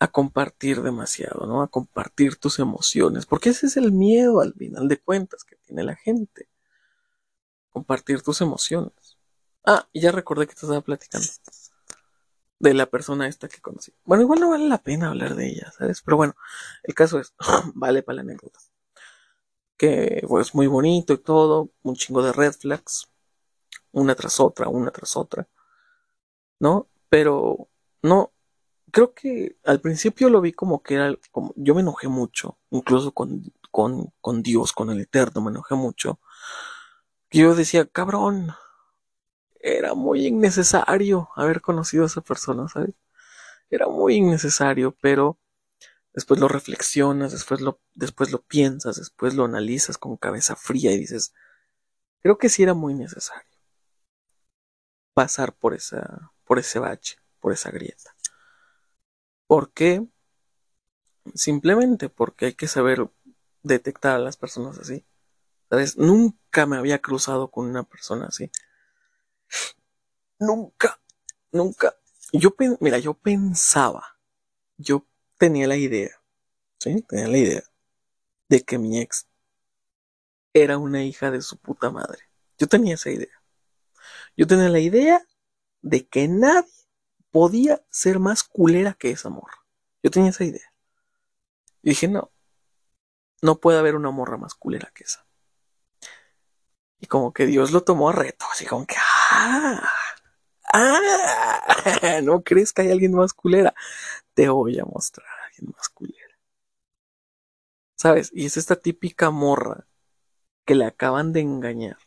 [0.00, 1.62] a compartir demasiado, ¿no?
[1.62, 3.26] A compartir tus emociones.
[3.26, 6.48] Porque ese es el miedo al final de cuentas que tiene la gente.
[7.70, 9.18] Compartir tus emociones.
[9.64, 11.26] Ah, y ya recordé que te estaba platicando
[12.58, 13.92] de la persona esta que conocí.
[14.04, 16.02] Bueno, igual no vale la pena hablar de ella, ¿sabes?
[16.02, 16.34] Pero bueno,
[16.82, 17.34] el caso es,
[17.74, 18.58] vale para la anécdota.
[19.76, 23.08] Que pues muy bonito y todo, un chingo de red flags,
[23.92, 25.48] una tras otra, una tras otra,
[26.58, 26.88] ¿no?
[27.08, 27.68] Pero
[28.02, 28.32] no,
[28.90, 33.12] creo que al principio lo vi como que era, como, yo me enojé mucho, incluso
[33.12, 36.20] con, con, con Dios, con el Eterno, me enojé mucho.
[37.30, 38.54] Yo decía, cabrón,
[39.60, 42.94] era muy innecesario haber conocido a esa persona, ¿sabes?
[43.70, 45.38] era muy innecesario, pero
[46.12, 50.98] después lo reflexionas, después lo, después lo piensas, después lo analizas con cabeza fría y
[50.98, 51.34] dices,
[52.20, 53.48] creo que sí era muy necesario
[55.14, 58.14] pasar por esa, por ese bache, por esa grieta.
[59.46, 60.06] ¿Por qué?
[61.34, 63.10] Simplemente porque hay que saber
[63.62, 65.04] detectar a las personas así.
[65.96, 68.50] Nunca me había cruzado con una persona así.
[70.38, 71.00] Nunca,
[71.52, 71.96] nunca.
[72.32, 74.18] Yo, mira, yo pensaba,
[74.76, 75.06] yo
[75.36, 76.20] tenía la idea,
[76.78, 77.02] ¿sí?
[77.02, 77.62] Tenía la idea
[78.48, 79.26] de que mi ex
[80.52, 82.24] era una hija de su puta madre.
[82.58, 83.42] Yo tenía esa idea.
[84.36, 85.26] Yo tenía la idea
[85.82, 86.70] de que nadie
[87.30, 89.64] podía ser más culera que esa morra.
[90.02, 90.72] Yo tenía esa idea.
[91.82, 92.32] Y dije, no,
[93.42, 95.26] no puede haber una morra más culera que esa.
[97.00, 98.96] Y como que Dios lo tomó a reto, así como que,
[99.30, 99.88] ah,
[100.72, 103.74] ah, ¿no crees que hay alguien más culera?
[104.34, 106.16] Te voy a mostrar a alguien más culera.
[107.96, 108.30] ¿Sabes?
[108.32, 109.86] Y es esta típica morra
[110.64, 111.98] que le acaban de engañar.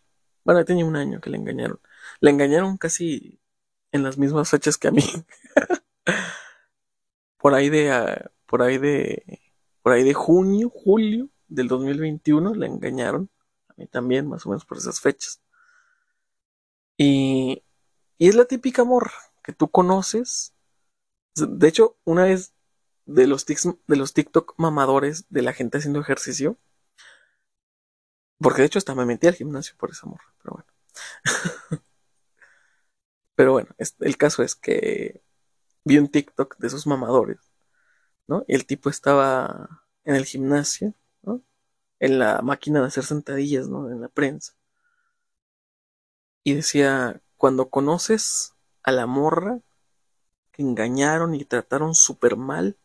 [0.44, 1.80] Bueno, tenía un año que le engañaron.
[2.22, 3.40] Le engañaron casi
[3.92, 5.04] en las mismas fechas que a mí.
[7.38, 9.42] por ahí de, ah, por ahí de,
[9.82, 13.30] por ahí de junio, julio del 2021 le engañaron.
[13.70, 15.42] A mí también, más o menos por esas fechas.
[17.02, 17.64] Y,
[18.20, 19.12] es la típica morra
[19.44, 20.54] que tú conoces.
[21.36, 22.54] De hecho, una vez
[23.06, 26.60] de los, de los TikTok mamadores de la gente haciendo ejercicio.
[28.40, 30.68] Porque de hecho hasta me metí al gimnasio por esa morra, pero bueno.
[33.36, 35.24] pero bueno, el caso es que
[35.84, 37.40] vi un TikTok de esos mamadores,
[38.28, 38.44] ¿no?
[38.48, 41.44] Y el tipo estaba en el gimnasio, ¿no?
[42.00, 43.90] En la máquina de hacer sentadillas, ¿no?
[43.92, 44.54] En la prensa.
[46.44, 49.60] Y decía, cuando conoces a la morra
[50.52, 52.78] que engañaron y trataron súper mal,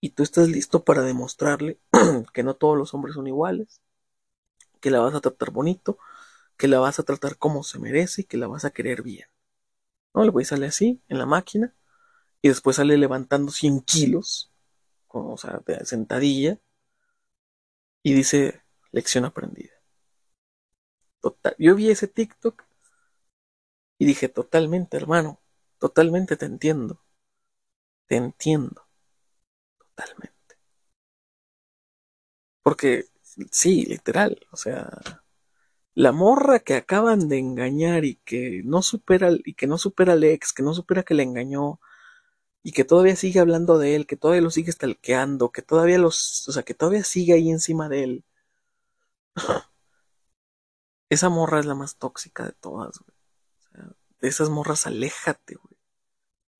[0.00, 1.80] y tú estás listo para demostrarle
[2.32, 3.80] que no todos los hombres son iguales,
[4.80, 5.98] que la vas a tratar bonito,
[6.56, 9.28] que la vas a tratar como se merece y que la vas a querer bien.
[10.14, 10.22] ¿No?
[10.22, 11.74] El güey sale así en la máquina
[12.42, 14.52] y después sale levantando 100 kilos,
[15.08, 16.58] o sea, de sentadilla,
[18.02, 19.75] y dice lección aprendida.
[21.26, 22.62] Total, yo vi ese TikTok
[23.98, 25.40] y dije totalmente, hermano,
[25.78, 27.02] totalmente te entiendo.
[28.08, 28.82] Te entiendo.
[29.78, 30.56] Totalmente.
[32.62, 33.06] Porque,
[33.50, 34.90] sí, literal, o sea,
[35.94, 40.24] la morra que acaban de engañar y que no supera y que no supera al
[40.24, 41.80] ex, que no supera que le engañó
[42.62, 46.48] y que todavía sigue hablando de él, que todavía lo sigue stalkeando, que todavía los,
[46.48, 48.24] o sea, que todavía sigue ahí encima de él.
[51.08, 53.16] Esa morra es la más tóxica de todas, güey.
[53.58, 55.76] O sea, de esas morras aléjate, güey.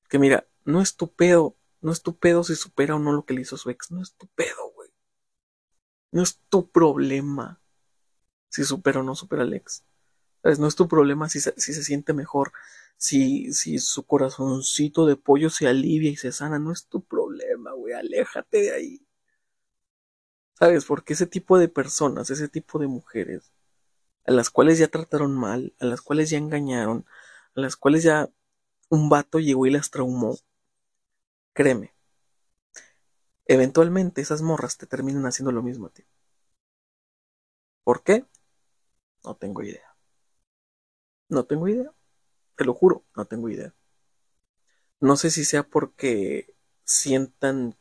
[0.08, 1.56] Que mira, no es tu pedo
[1.86, 3.92] no es tu pedo si supera o no lo que le hizo su ex.
[3.92, 4.90] No es tu pedo, güey.
[6.10, 7.60] No es tu problema
[8.48, 9.84] si supera o no supera al ex.
[10.42, 10.58] ¿Sabes?
[10.58, 12.52] No es tu problema si se, si se siente mejor,
[12.96, 16.58] si, si su corazoncito de pollo se alivia y se sana.
[16.58, 17.94] No es tu problema, güey.
[17.94, 19.06] Aléjate de ahí.
[20.54, 20.84] ¿Sabes?
[20.86, 23.52] Porque ese tipo de personas, ese tipo de mujeres,
[24.26, 27.06] a las cuales ya trataron mal, a las cuales ya engañaron,
[27.56, 28.28] a las cuales ya
[28.90, 30.36] un vato llegó y las traumó,
[31.54, 31.92] Créeme,
[33.46, 36.04] eventualmente esas morras te terminan haciendo lo mismo a ti.
[37.84, 38.26] ¿Por qué?
[39.24, 39.96] No tengo idea.
[41.28, 41.92] No tengo idea.
[42.56, 43.74] Te lo juro, no tengo idea.
[45.00, 47.76] No sé si sea porque sientan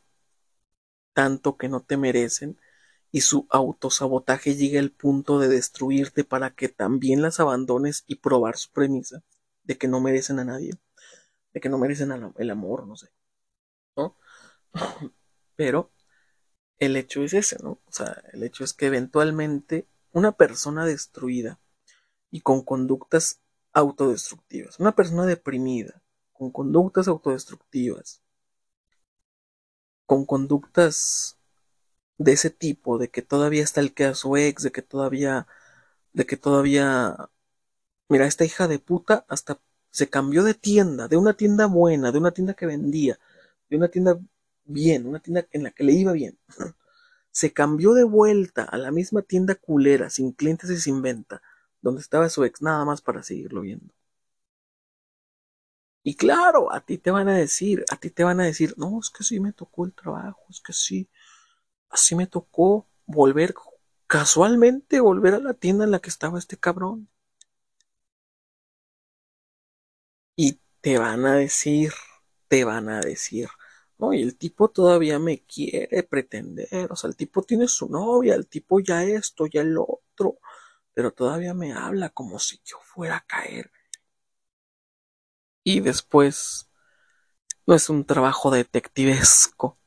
[1.12, 2.58] tanto que no te merecen
[3.12, 8.56] y su autosabotaje llega al punto de destruirte para que también las abandones y probar
[8.56, 9.22] su premisa
[9.64, 10.72] de que no merecen a nadie,
[11.52, 13.08] de que no merecen el amor, no sé.
[13.96, 14.16] ¿no?
[15.56, 15.90] Pero
[16.78, 17.80] el hecho es ese, ¿no?
[17.86, 21.60] O sea, el hecho es que eventualmente una persona destruida
[22.30, 23.40] y con conductas
[23.72, 28.22] autodestructivas, una persona deprimida, con conductas autodestructivas,
[30.04, 31.35] con conductas
[32.18, 35.46] de ese tipo, de que todavía está el que a su ex, de que todavía,
[36.12, 37.16] de que todavía,
[38.08, 42.18] mira, esta hija de puta hasta se cambió de tienda, de una tienda buena, de
[42.18, 43.18] una tienda que vendía,
[43.70, 44.18] de una tienda
[44.64, 46.38] bien, una tienda en la que le iba bien,
[47.30, 51.42] se cambió de vuelta a la misma tienda culera, sin clientes y sin venta,
[51.82, 53.94] donde estaba su ex, nada más para seguirlo viendo.
[56.02, 58.98] Y claro, a ti te van a decir, a ti te van a decir, no,
[59.00, 61.08] es que sí me tocó el trabajo, es que sí,
[61.90, 63.54] así me tocó volver,
[64.06, 67.08] casualmente volver a la tienda en la que estaba este cabrón.
[70.36, 71.92] Y te van a decir,
[72.48, 73.48] te van a decir,
[73.98, 78.34] no, y el tipo todavía me quiere pretender, o sea, el tipo tiene su novia,
[78.34, 80.38] el tipo ya esto, ya el otro,
[80.94, 83.70] pero todavía me habla como si yo fuera a caer.
[85.64, 86.70] Y después,
[87.66, 89.78] no es un trabajo detectivesco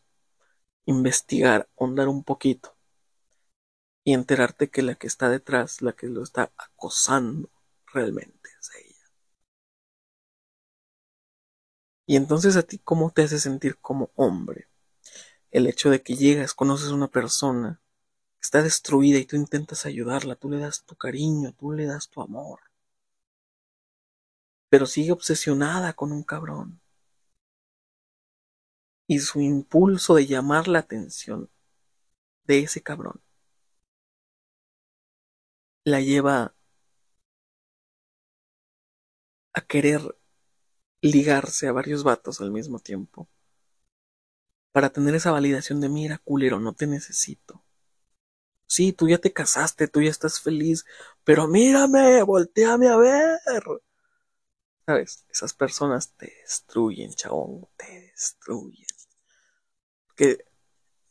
[0.89, 2.75] investigar, hondar un poquito
[4.04, 7.52] y enterarte que la que está detrás, la que lo está acosando,
[7.93, 9.12] realmente es ella.
[12.08, 14.67] Y entonces a ti, ¿cómo te hace sentir como hombre?
[15.52, 17.80] El hecho de que llegas, conoces a una persona
[18.41, 22.21] está destruida y tú intentas ayudarla, tú le das tu cariño, tú le das tu
[22.21, 22.62] amor.
[24.69, 26.82] Pero sigue obsesionada con un cabrón.
[29.10, 31.50] Y su impulso de llamar la atención
[32.43, 33.19] de ese cabrón
[35.84, 36.54] la lleva
[39.54, 40.15] a querer
[41.02, 43.28] ligarse a varios vatos al mismo tiempo.
[44.72, 47.63] Para tener esa validación de mira, culero, no te necesito.
[48.67, 50.86] Sí, tú ya te casaste, tú ya estás feliz,
[51.24, 53.39] pero mírame, volteame a ver.
[54.86, 55.26] ¿Sabes?
[55.30, 58.88] Esas personas te destruyen, chabón, te destruyen.
[60.19, 60.43] Que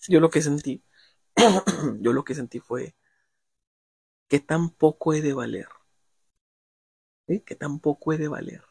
[0.07, 0.85] yo lo que sentí,
[2.05, 2.95] yo lo que sentí fue
[4.29, 5.69] que tampoco he de valer.
[7.47, 8.63] Que tampoco he de valer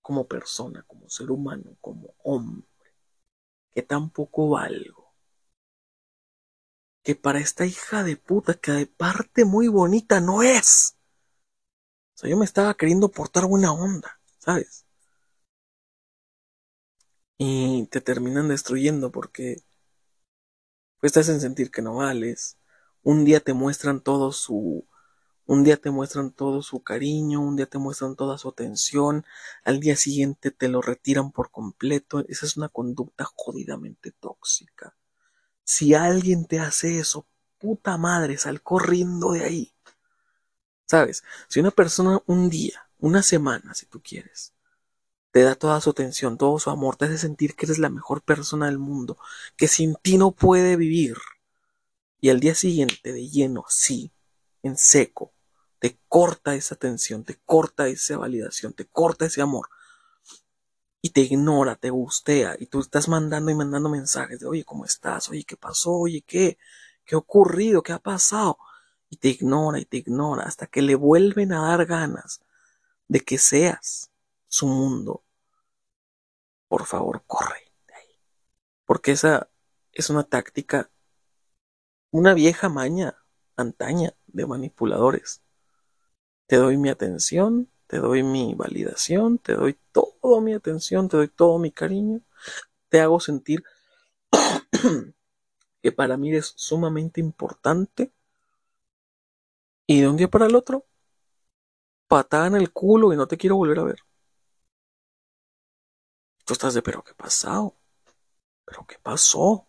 [0.00, 2.68] como persona, como ser humano, como hombre,
[3.72, 5.12] que tampoco valgo.
[7.02, 10.96] Que para esta hija de puta, que de parte muy bonita no es.
[12.14, 14.83] O sea, yo me estaba queriendo portar buena onda, ¿sabes?
[17.38, 19.62] Y te terminan destruyendo porque
[21.00, 22.56] pues te hacen sentir que no vales.
[23.02, 24.86] Un día te muestran todo su
[25.46, 29.26] un día te muestran todo su cariño, un día te muestran toda su atención,
[29.62, 32.24] al día siguiente te lo retiran por completo.
[32.28, 34.96] Esa es una conducta jodidamente tóxica.
[35.64, 37.26] Si alguien te hace eso,
[37.58, 39.74] puta madre, sal corriendo de ahí.
[40.86, 41.24] ¿Sabes?
[41.48, 44.53] Si una persona un día, una semana, si tú quieres,
[45.34, 48.22] te da toda su atención, todo su amor, te hace sentir que eres la mejor
[48.22, 49.18] persona del mundo,
[49.56, 51.16] que sin ti no puede vivir,
[52.20, 54.12] y al día siguiente de lleno, sí,
[54.62, 55.32] en seco,
[55.80, 59.70] te corta esa atención, te corta esa validación, te corta ese amor.
[61.02, 64.84] Y te ignora, te gustea, y tú estás mandando y mandando mensajes de, oye, ¿cómo
[64.84, 65.28] estás?
[65.30, 65.94] Oye, ¿qué pasó?
[65.94, 66.58] Oye, ¿qué?
[67.04, 67.82] ¿Qué ha ocurrido?
[67.82, 68.56] ¿Qué ha pasado?
[69.10, 72.40] Y te ignora y te ignora hasta que le vuelven a dar ganas
[73.08, 74.12] de que seas
[74.54, 75.24] su mundo.
[76.68, 78.20] Por favor, corre de ahí.
[78.84, 79.50] Porque esa
[79.92, 80.90] es una táctica,
[82.10, 83.16] una vieja maña
[83.56, 85.44] antaña de manipuladores
[86.46, 91.28] te doy mi atención, te doy mi validación, te doy toda mi atención, te doy
[91.28, 92.20] todo mi cariño,
[92.88, 93.64] te hago sentir
[95.82, 98.12] que para mí es sumamente importante
[99.86, 100.86] y de un día para el otro,
[102.08, 103.98] patada en el culo y no te quiero volver a ver.
[106.44, 107.76] Tú estás de, pero ¿qué pasó?
[108.66, 109.68] ¿Pero qué pasó?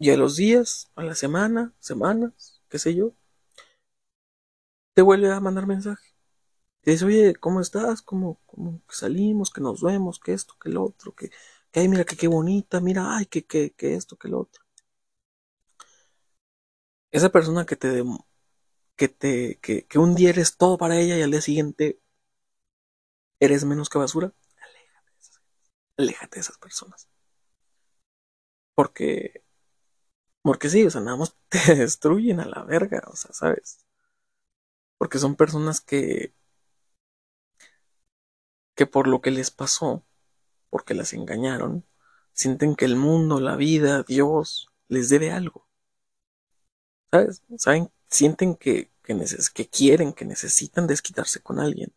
[0.00, 3.14] Y a los días, a la semana, semanas, qué sé yo,
[4.94, 6.14] te vuelve a mandar mensaje.
[6.82, 8.02] Te dice, oye, ¿cómo estás?
[8.02, 9.50] ¿Cómo, cómo salimos?
[9.50, 11.30] Que nos vemos, que esto, que lo otro, que,
[11.72, 14.64] que ay, mira que qué bonita, mira, ay, que, que, que esto, que lo otro.
[17.12, 18.02] Esa persona que te
[18.96, 22.00] que te, que, que un día eres todo para ella y al día siguiente
[23.40, 25.40] eres menos que basura, aléjate de esas,
[25.98, 27.08] aléjate de esas personas.
[28.74, 29.42] Porque,
[30.42, 33.78] porque sí, o sea, nada más te destruyen a la verga, o sea, ¿sabes?
[34.98, 36.32] Porque son personas que,
[38.74, 40.04] que por lo que les pasó,
[40.70, 41.86] porque las engañaron,
[42.32, 45.68] sienten que el mundo, la vida, Dios, les debe algo.
[47.12, 47.42] ¿Sabes?
[47.58, 47.90] ¿Saben?
[48.08, 49.16] Sienten que, que,
[49.54, 51.92] que quieren, que necesitan desquitarse con alguien.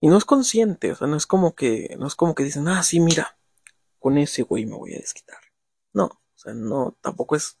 [0.00, 2.68] Y no es consciente, o sea, no es como que, no es como que dicen,
[2.68, 3.38] ah, sí, mira,
[3.98, 5.38] con ese güey me voy a desquitar.
[5.92, 7.58] No, o sea, no, tampoco es,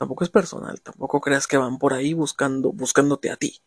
[0.00, 3.62] Tampoco es personal, tampoco creas que van por ahí buscando, buscándote a ti.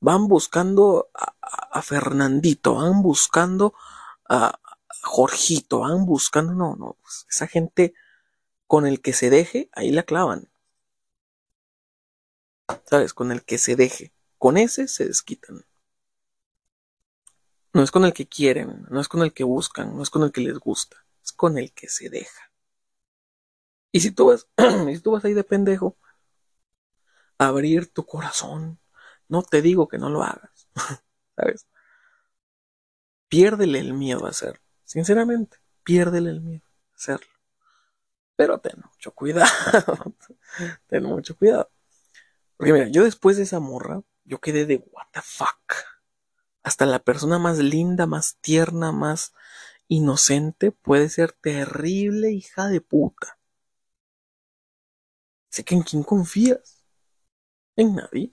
[0.00, 3.72] Van buscando a, Fernandito, van buscando
[4.28, 4.58] a,
[5.04, 7.94] Jorgito, van buscando, no, no, pues, esa gente
[8.66, 10.50] con el que se deje, ahí la clavan.
[12.84, 13.14] ¿Sabes?
[13.14, 14.12] Con el que se deje.
[14.38, 15.64] Con ese se desquitan.
[17.74, 20.22] No es con el que quieren, no es con el que buscan, no es con
[20.22, 22.50] el que les gusta, es con el que se deja.
[23.92, 24.46] Y si tú vas,
[24.94, 25.96] si tú vas ahí de pendejo,
[27.38, 28.78] abrir tu corazón,
[29.28, 30.68] no te digo que no lo hagas,
[31.36, 31.66] ¿sabes?
[33.32, 34.60] piérdele el miedo a hacerlo.
[34.84, 37.32] Sinceramente, piérdele el miedo a hacerlo.
[38.36, 39.48] Pero ten mucho cuidado.
[40.86, 41.70] ten mucho cuidado.
[42.58, 45.72] Porque mira, yo después de esa morra, yo quedé de what the fuck.
[46.62, 49.32] Hasta la persona más linda, más tierna, más
[49.88, 53.38] inocente puede ser terrible hija de puta.
[55.50, 56.82] Sé que en quién confías.
[57.76, 58.32] En nadie.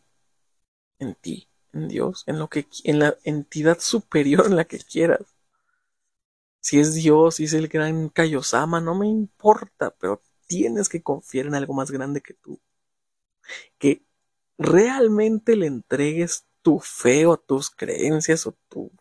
[0.99, 5.35] En ti, en Dios, en lo que en la entidad superior en la que quieras.
[6.61, 11.47] Si es Dios, si es el gran Kaiosama, no me importa, pero tienes que confiar
[11.47, 12.59] en algo más grande que tú.
[13.77, 14.03] Que
[14.57, 18.91] realmente le entregues tu fe o tus creencias o tu,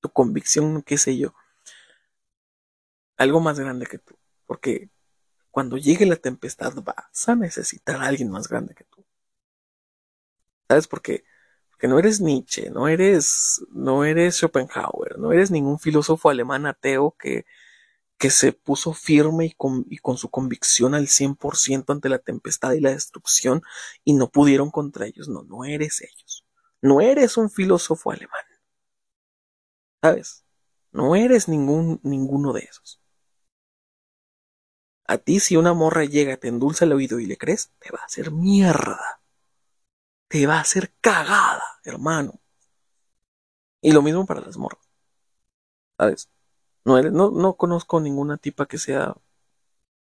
[0.00, 1.34] tu convicción, qué sé yo.
[3.16, 4.18] Algo más grande que tú.
[4.46, 4.90] Porque
[5.50, 9.04] cuando llegue la tempestad vas a necesitar a alguien más grande que tú.
[10.68, 11.24] ¿Sabes por qué?
[11.70, 17.16] Porque no eres Nietzsche, no eres, no eres Schopenhauer, no eres ningún filósofo alemán ateo
[17.18, 17.44] que,
[18.18, 22.72] que se puso firme y con, y con su convicción al 100% ante la tempestad
[22.72, 23.62] y la destrucción
[24.04, 25.28] y no pudieron contra ellos.
[25.28, 26.25] No, no eres ellos.
[26.86, 28.44] No eres un filósofo alemán.
[30.02, 30.44] ¿Sabes?
[30.92, 33.00] No eres ningún, ninguno de esos.
[35.08, 37.98] A ti si una morra llega, te endulza el oído y le crees, te va
[38.02, 39.20] a hacer mierda.
[40.28, 42.40] Te va a hacer cagada, hermano.
[43.80, 44.86] Y lo mismo para las morras.
[45.98, 46.28] ¿Sabes?
[46.84, 49.14] No, no, no conozco ninguna tipa que sea.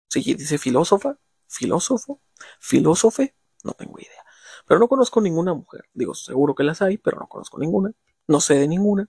[0.09, 1.17] Si dice filósofa,
[1.47, 2.19] filósofo,
[2.59, 4.26] filósofe, no tengo idea.
[4.67, 5.85] Pero no conozco ninguna mujer.
[5.93, 7.93] Digo, seguro que las hay, pero no conozco ninguna.
[8.27, 9.07] No sé de ninguna.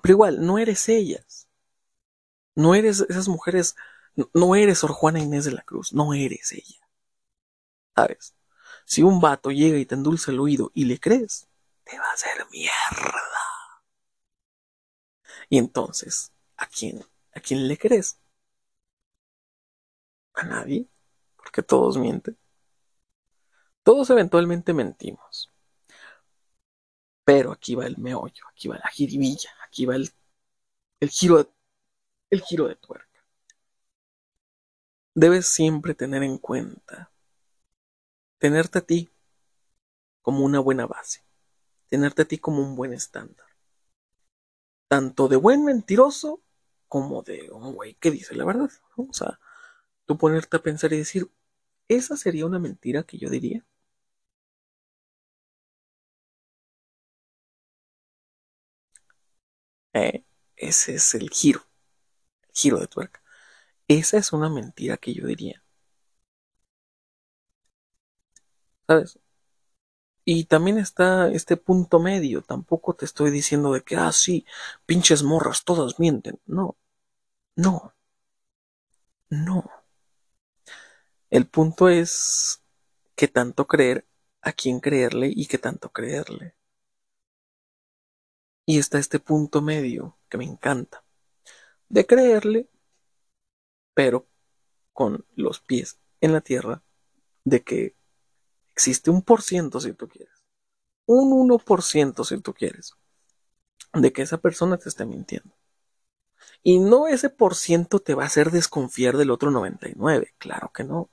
[0.00, 1.48] Pero igual, no eres ellas.
[2.54, 3.74] No eres esas mujeres.
[4.32, 5.92] No eres Sor Juana Inés de la Cruz.
[5.92, 6.88] No eres ella.
[7.96, 8.34] ¿Sabes?
[8.84, 11.48] Si un vato llega y te endulza el oído y le crees,
[11.84, 13.20] te va a hacer mierda.
[15.48, 17.04] Y entonces, ¿a quién?
[17.34, 18.18] ¿A quién le crees?
[20.34, 20.86] A nadie,
[21.36, 22.36] porque todos mienten.
[23.82, 25.50] Todos eventualmente mentimos.
[27.24, 30.10] Pero aquí va el meollo, aquí va la jiribilla, aquí va el,
[31.00, 31.52] el giro,
[32.30, 33.24] el giro de tuerca.
[35.14, 37.10] Debes siempre tener en cuenta
[38.38, 39.08] tenerte a ti
[40.20, 41.24] como una buena base,
[41.88, 43.46] tenerte a ti como un buen estándar,
[44.88, 46.42] tanto de buen mentiroso
[46.88, 48.70] como de un güey que dice la verdad.
[48.96, 49.38] O sea,
[50.06, 51.30] tú ponerte a pensar y decir,
[51.88, 53.64] esa sería una mentira que yo diría.
[59.94, 60.24] Eh,
[60.56, 61.62] ese es el giro,
[62.42, 63.22] el giro de tuerca.
[63.88, 65.62] Esa es una mentira que yo diría.
[68.86, 69.18] ¿Sabes?
[70.24, 72.42] Y también está este punto medio.
[72.42, 74.44] Tampoco te estoy diciendo de que, ah, sí,
[74.86, 76.40] pinches morras, todas mienten.
[76.46, 76.76] No,
[77.56, 77.94] no,
[79.30, 79.64] no.
[81.30, 82.62] El punto es
[83.16, 84.06] que tanto creer
[84.40, 86.54] a quién creerle y que tanto creerle.
[88.72, 91.04] Y está este punto medio que me encanta.
[91.90, 92.70] De creerle,
[93.92, 94.26] pero
[94.94, 96.82] con los pies en la tierra,
[97.44, 97.94] de que
[98.72, 100.42] existe un por ciento si tú quieres.
[101.04, 102.94] Un 1% si tú quieres.
[103.92, 105.54] De que esa persona te esté mintiendo.
[106.62, 110.32] Y no ese por ciento te va a hacer desconfiar del otro 99.
[110.38, 111.10] Claro que no.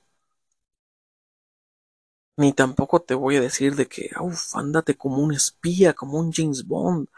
[2.37, 6.31] Ni tampoco te voy a decir de que, uff, ándate como un espía, como un
[6.31, 7.09] James Bond.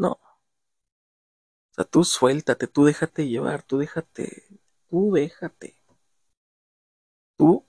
[0.00, 0.10] No.
[0.12, 4.46] O sea, tú suéltate, tú déjate llevar, tú déjate,
[4.88, 5.74] tú déjate.
[7.36, 7.66] Tú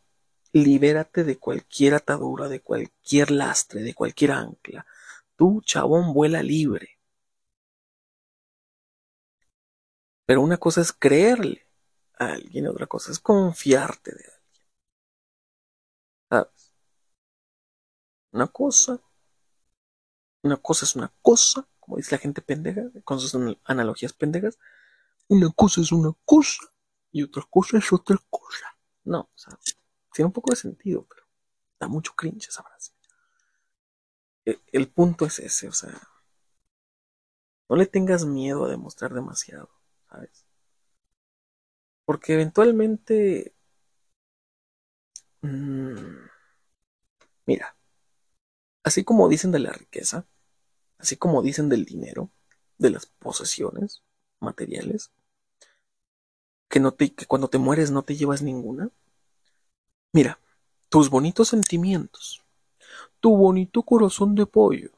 [0.54, 4.86] libérate de cualquier atadura, de cualquier lastre, de cualquier ancla.
[5.36, 7.00] Tú, chabón, vuela libre.
[10.26, 11.68] Pero una cosa es creerle
[12.18, 14.42] a alguien, otra cosa es confiarte de alguien.
[16.30, 16.72] ¿Sabes?
[18.34, 19.00] Una cosa,
[20.44, 23.36] una cosa es una cosa, como dice la gente pendeja, con sus
[23.66, 24.58] analogías pendejas.
[25.28, 26.64] Una cosa es una cosa
[27.12, 28.78] y otra cosa es otra cosa.
[29.04, 29.60] No, o sea,
[30.14, 31.28] tiene un poco de sentido, pero
[31.82, 32.94] da mucho cringe esa frase.
[34.46, 35.92] El, el punto es ese, o sea,
[37.68, 39.70] no le tengas miedo a demostrar demasiado,
[40.10, 40.46] ¿sabes?
[42.06, 43.54] Porque eventualmente...
[45.42, 46.30] Mmm,
[47.46, 47.76] mira,
[48.84, 50.26] así como dicen de la riqueza,
[51.02, 52.30] así como dicen del dinero,
[52.78, 54.02] de las posesiones
[54.40, 55.12] materiales,
[56.70, 56.82] que,
[57.16, 58.92] que cuando te mueres no te llevas ninguna,
[60.14, 60.40] Mira,
[60.90, 62.44] tus bonitos sentimientos,
[63.22, 64.92] tu bonito corazón de pollo,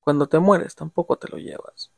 [0.00, 1.90] cuando te mueres tampoco te lo llevas.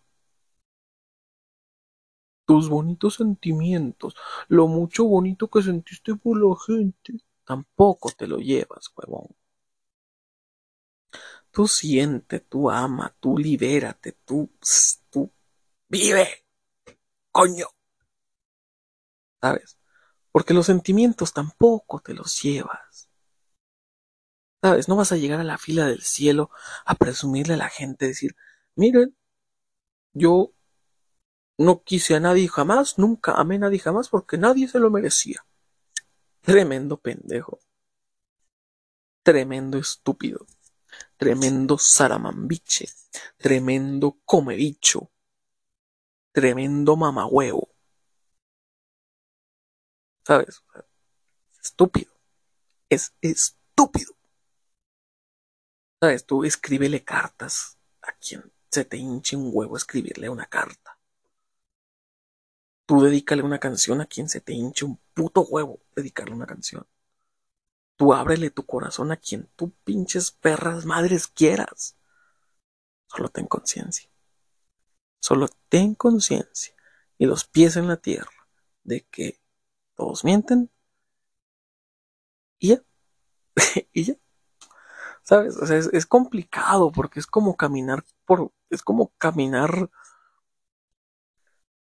[2.47, 4.15] tus bonitos sentimientos,
[4.49, 9.29] lo mucho bonito que sentiste por la gente, tampoco te lo llevas, huevón.
[11.57, 14.51] Tú siente, tú ama, tú libérate, tú,
[15.09, 15.33] tú
[15.89, 16.45] vive,
[17.33, 17.69] coño.
[19.41, 19.79] ¿Sabes?
[20.33, 23.09] Porque los sentimientos tampoco te los llevas.
[24.63, 24.87] ¿Sabes?
[24.87, 26.51] No vas a llegar a la fila del cielo
[26.85, 28.37] a presumirle a la gente, decir,
[28.75, 29.17] miren,
[30.13, 30.53] yo
[31.57, 35.47] no quise a nadie jamás, nunca amé a nadie jamás porque nadie se lo merecía.
[36.43, 37.61] Tremendo pendejo.
[39.23, 40.47] Tremendo estúpido.
[41.17, 42.89] Tremendo saramambiche.
[43.39, 45.11] Tremendo comedicho.
[46.33, 47.69] Tremendo mamahuevo.
[50.27, 50.63] ¿Sabes?
[51.63, 52.13] Estúpido.
[52.89, 54.17] Es estúpido.
[56.01, 56.27] ¿Sabes?
[56.27, 60.99] Tú escríbele cartas a quien se te hinche un huevo escribirle una carta.
[62.87, 66.87] Tú dedícale una canción a quien se te hinche un puto huevo dedicarle una canción.
[67.97, 71.97] Tú ábrele tu corazón a quien tú pinches perras madres quieras.
[73.09, 74.11] Solo ten conciencia.
[75.21, 76.75] Solo ten conciencia
[77.19, 78.49] y los pies en la tierra
[78.85, 79.41] de que
[79.95, 80.71] todos mienten
[82.59, 82.83] y ya.
[83.93, 84.15] y ya.
[85.23, 85.57] ¿Sabes?
[85.57, 88.53] O sea, es, es, complicado porque es como caminar por.
[88.71, 89.91] Es como caminar.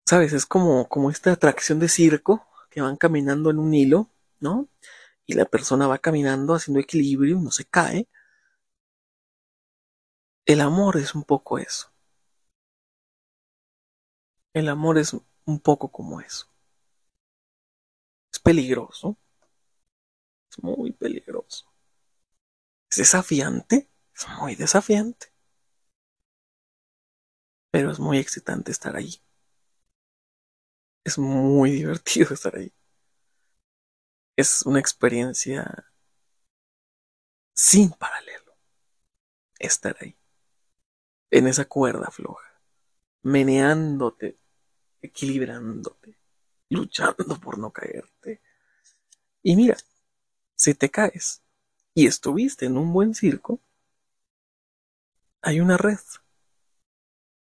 [0.07, 0.32] ¿Sabes?
[0.32, 4.68] Es como, como esta atracción de circo que van caminando en un hilo, ¿no?
[5.28, 8.08] Y la persona va caminando haciendo equilibrio, no se cae.
[10.46, 11.92] El amor es un poco eso.
[14.52, 15.16] El amor es
[15.46, 16.50] un poco como eso.
[18.32, 19.18] Es peligroso.
[20.50, 21.64] Es muy peligroso.
[22.90, 23.88] Es desafiante.
[24.14, 25.28] Es muy desafiante.
[27.70, 29.22] Pero es muy excitante estar ahí.
[31.04, 32.72] Es muy divertido estar ahí.
[34.39, 35.93] Es una experiencia
[37.53, 38.57] sin paralelo.
[39.59, 40.16] Estar ahí.
[41.28, 42.49] En esa cuerda floja.
[43.22, 44.39] Meneándote.
[45.03, 46.20] Equilibrándote.
[46.68, 48.41] Luchando por no caerte.
[49.43, 49.76] Y mira,
[50.55, 51.43] si te caes
[51.93, 53.61] y estuviste en un buen circo,
[55.43, 55.99] hay una red.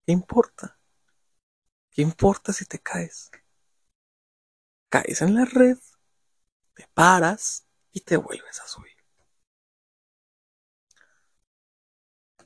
[0.04, 0.80] ¿Qué importa?
[1.92, 3.30] ¿Qué importa si te caes?
[4.90, 5.78] Caes en la red,
[6.78, 8.96] te paras y te vuelves a subir.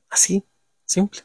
[0.09, 0.45] Así,
[0.85, 1.21] simple.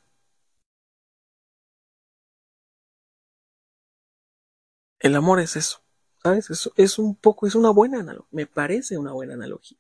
[4.99, 5.83] El amor es eso,
[6.23, 6.51] ¿sabes?
[6.51, 9.79] Es, es un poco, es una buena analogía, me parece una buena analogía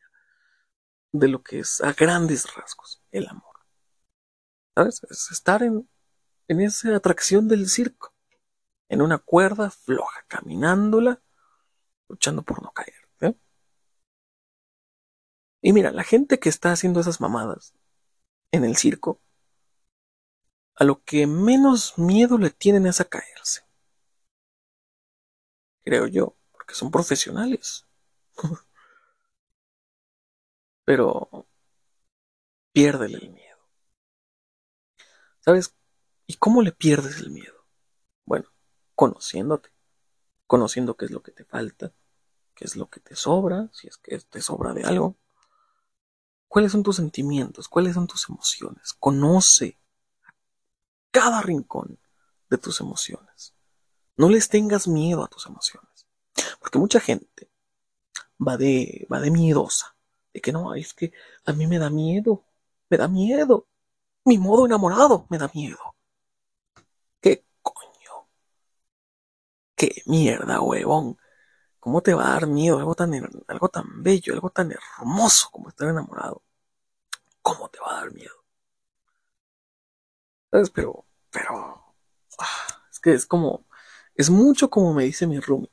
[1.13, 3.57] de lo que es a grandes rasgos el amor.
[4.77, 5.03] ¿Sabes?
[5.11, 5.89] Es estar en,
[6.49, 8.15] en esa atracción del circo,
[8.89, 11.21] en una cuerda floja, caminándola,
[12.09, 13.06] luchando por no caer.
[15.67, 17.75] Y mira, la gente que está haciendo esas mamadas
[18.53, 19.21] en el circo,
[20.77, 23.63] a lo que menos miedo le tienen es a caerse.
[25.83, 27.85] Creo yo, porque son profesionales.
[30.85, 31.49] Pero
[32.73, 33.59] piérdele el miedo.
[35.41, 35.75] ¿Sabes?
[36.29, 37.67] ¿Y cómo le pierdes el miedo?
[38.25, 38.53] Bueno,
[38.95, 39.71] conociéndote,
[40.47, 41.93] conociendo qué es lo que te falta,
[42.55, 45.19] qué es lo que te sobra, si es que te sobra de algo.
[46.49, 47.69] ¿Cuáles son tus sentimientos?
[47.69, 48.95] ¿Cuáles son tus emociones?
[48.95, 49.79] Conoce
[51.11, 51.99] cada rincón
[52.49, 53.55] de tus emociones.
[54.17, 56.07] No les tengas miedo a tus emociones.
[56.61, 57.51] Porque mucha gente
[58.47, 59.97] va de, va de miedosa.
[60.33, 61.13] De que no, es que
[61.45, 62.45] a mí me da miedo.
[62.89, 63.67] Me da miedo.
[64.25, 65.79] Mi modo enamorado me da miedo.
[67.21, 68.29] ¿Qué coño?
[69.75, 71.19] ¿Qué mierda, huevón?
[71.87, 73.13] ¿Cómo te va a dar miedo algo tan,
[73.47, 76.43] algo tan bello, algo tan hermoso como estar enamorado?
[77.43, 78.35] ¿Cómo te va a dar miedo?
[80.51, 80.71] ¿Sabes?
[80.71, 81.95] Pero, pero,
[82.39, 83.65] ah, es que es como,
[84.17, 85.71] es mucho como me dice mi Rumi.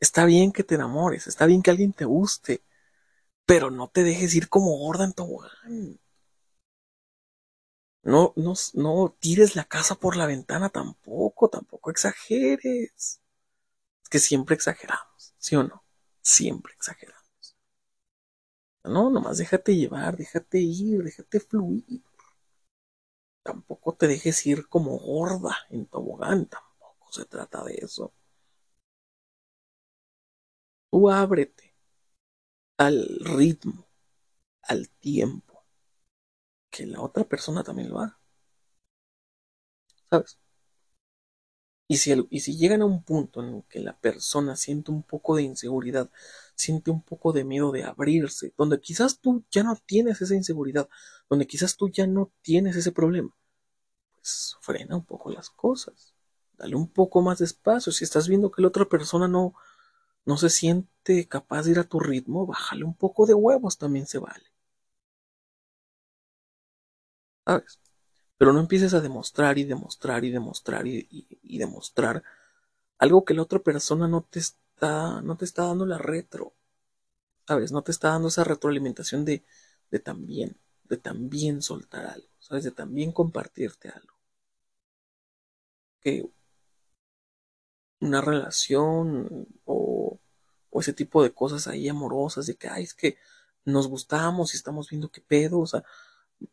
[0.00, 2.62] Está bien que te enamores, está bien que alguien te guste,
[3.46, 6.00] pero no te dejes ir como gorda en tobogán.
[8.02, 13.20] No, no, no tires la casa por la ventana tampoco, tampoco exageres.
[14.02, 15.17] Es que siempre exageramos,
[15.48, 15.82] ¿sí o no?
[16.22, 17.24] Siempre exageramos.
[18.94, 22.02] No, nomás déjate llevar, déjate ir, déjate fluir.
[23.42, 28.12] Tampoco te dejes ir como gorda en tobogán, tampoco se trata de eso.
[30.90, 31.74] Tú ábrete
[32.78, 33.86] al ritmo,
[34.62, 35.64] al tiempo,
[36.70, 38.18] que la otra persona también lo haga.
[40.10, 40.38] ¿Sabes?
[41.88, 45.02] Y si, y si llegan a un punto en el que la persona siente un
[45.02, 46.10] poco de inseguridad,
[46.54, 50.88] siente un poco de miedo de abrirse, donde quizás tú ya no tienes esa inseguridad,
[51.30, 53.34] donde quizás tú ya no tienes ese problema,
[54.14, 56.14] pues frena un poco las cosas,
[56.58, 57.92] dale un poco más de espacio.
[57.92, 59.54] Si estás viendo que la otra persona no,
[60.26, 64.06] no se siente capaz de ir a tu ritmo, bájale un poco de huevos, también
[64.06, 64.44] se vale.
[67.46, 67.78] ¿Sabes?
[68.38, 72.22] Pero no empieces a demostrar y demostrar y demostrar y, demostrar
[72.98, 76.54] algo que la otra persona no te está, no te está dando la retro.
[77.46, 77.72] ¿Sabes?
[77.72, 79.44] No te está dando esa retroalimentación de,
[79.90, 82.64] de también, de también soltar algo, ¿sabes?
[82.64, 84.14] De también compartirte algo.
[86.00, 86.28] Que
[88.00, 90.18] una relación o,
[90.70, 93.18] o ese tipo de cosas ahí amorosas, de que, ay, es que
[93.64, 95.84] nos gustamos y estamos viendo qué pedo, o sea,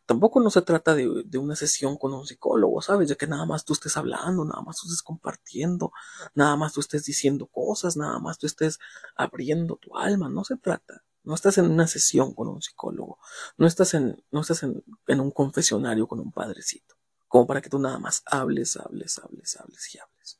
[0.05, 3.09] tampoco no se trata de, una sesión con un psicólogo, ¿sabes?
[3.09, 5.91] De que nada más tú estés hablando, nada más tú estés compartiendo,
[6.33, 8.79] nada más tú estés diciendo cosas, nada más tú estés
[9.15, 11.03] abriendo tu alma, no se trata.
[11.23, 13.17] No estás en una sesión con un psicólogo,
[13.57, 16.95] no estás en, no estás en, en un confesionario con un padrecito,
[17.27, 20.39] como para que tú nada más hables, hables, hables, hables y hables.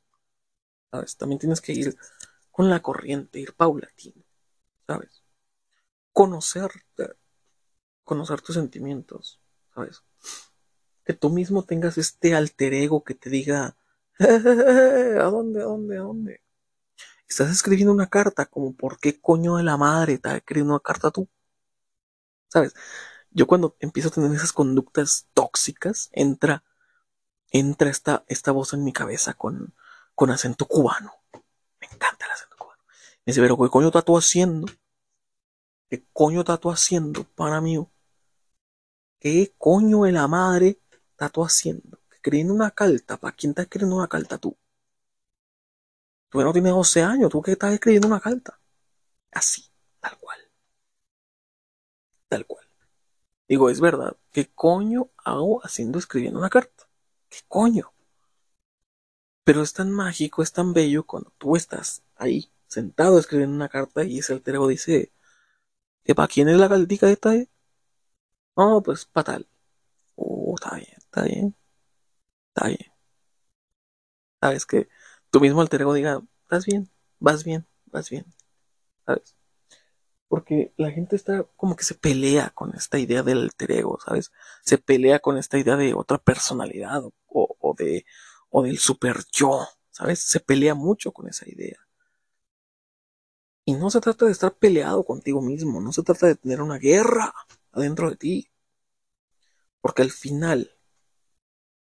[0.92, 1.18] ¿Sabes?
[1.18, 1.98] También tienes que ir
[2.52, 4.24] con la corriente, ir paulatino,
[4.86, 5.24] ¿sabes?
[6.14, 7.16] Conocerte,
[8.06, 9.42] conocer tus sentimientos,
[9.74, 10.04] ¿sabes?
[11.04, 13.76] Que tú mismo tengas este alter ego que te diga,
[14.20, 16.42] ¿a dónde, a dónde, a dónde?
[17.28, 21.12] Estás escribiendo una carta, como por qué coño de la madre estás escribiendo una carta
[21.12, 21.28] tú.
[22.48, 22.74] ¿Sabes?
[23.32, 26.64] Yo cuando empiezo a tener esas conductas tóxicas, entra,
[27.52, 29.74] entra esta, esta voz en mi cabeza con,
[30.14, 31.12] con acento cubano.
[31.82, 32.82] Me encanta el acento cubano.
[33.26, 34.68] Me dice, pero ¿qué coño estás tú haciendo?
[35.90, 37.78] ¿Qué coño estás tú haciendo para mí?
[39.26, 42.00] ¿Qué coño de la madre estás tú haciendo?
[42.12, 43.18] Escribiendo una carta.
[43.18, 44.56] ¿Para quién estás escribiendo una carta tú?
[46.30, 47.32] Tú no tienes 12 años.
[47.32, 48.60] ¿Tú qué estás escribiendo una carta?
[49.32, 49.64] Así,
[50.00, 50.38] tal cual.
[52.28, 52.68] Tal cual.
[53.48, 54.16] Digo, es verdad.
[54.32, 56.88] ¿Qué coño hago haciendo escribiendo una carta?
[57.28, 57.94] ¿Qué coño?
[59.44, 64.04] Pero es tan mágico, es tan bello cuando tú estás ahí, sentado escribiendo una carta
[64.04, 65.12] y ese alter ego dice,
[66.04, 67.36] ¿que para quién es la cartica esta?
[67.36, 67.50] Eh?
[68.58, 69.40] No, pues para.
[70.16, 71.56] Oh, está bien, está bien.
[72.56, 72.92] Está bien.
[74.42, 74.88] Sabes que
[75.32, 76.90] tu mismo alter ego diga, estás bien,
[77.20, 78.26] vas bien, vas bien.
[79.06, 79.36] ¿Sabes?
[80.30, 84.32] Porque la gente está como que se pelea con esta idea del alter ego, ¿sabes?
[84.64, 87.14] Se pelea con esta idea de otra personalidad o,
[87.60, 88.06] o de
[88.50, 90.20] o del super yo, ¿sabes?
[90.22, 91.80] Se pelea mucho con esa idea.
[93.66, 96.78] Y no se trata de estar peleado contigo mismo, no se trata de tener una
[96.78, 97.34] guerra
[97.76, 98.52] adentro de ti.
[99.82, 100.76] Porque al final,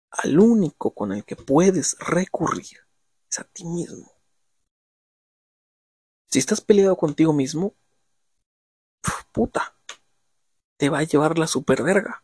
[0.10, 2.80] al único con el que puedes recurrir
[3.30, 4.12] es a ti mismo.
[6.28, 7.76] Si estás peleado contigo mismo,
[9.32, 9.78] puta,
[10.78, 12.24] te va a llevar la super verga.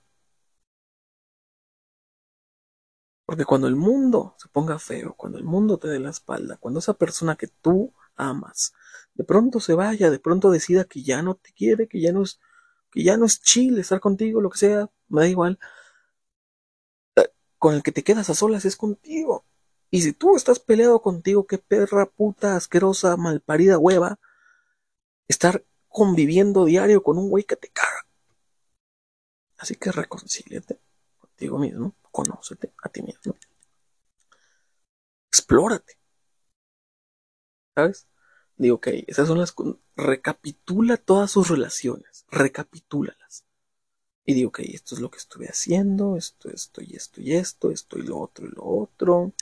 [3.26, 6.80] Porque cuando el mundo se ponga feo, cuando el mundo te dé la espalda, cuando
[6.80, 8.74] esa persona que tú amas
[9.14, 12.24] de pronto se vaya, de pronto decida que ya no te quiere, que ya no
[12.24, 12.40] es,
[12.94, 15.60] que ya no es chile estar contigo, lo que sea, me da igual.
[17.16, 19.46] Eh, con el que te quedas a solas es contigo.
[19.92, 24.20] Y si tú estás peleado contigo, qué perra, puta, asquerosa, malparida hueva,
[25.28, 28.08] estar conviviendo diario con un güey que te caga.
[29.58, 30.80] Así que reconcíliate
[31.20, 33.36] contigo mismo conócete a ti mismo.
[35.32, 35.98] Explórate.
[37.76, 38.08] ¿Sabes?
[38.64, 39.54] Digo, ok, esas son las...
[39.98, 42.26] Recapitula todas sus relaciones.
[42.30, 43.44] Recapitúlalas.
[44.24, 47.72] Y digo, ok, esto es lo que estuve haciendo, esto, esto y esto y esto,
[47.72, 49.34] esto y lo otro y lo otro.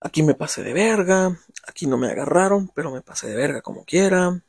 [0.00, 3.84] Aquí me pasé de verga, aquí no me agarraron, pero me pasé de verga como
[3.84, 4.44] quiera.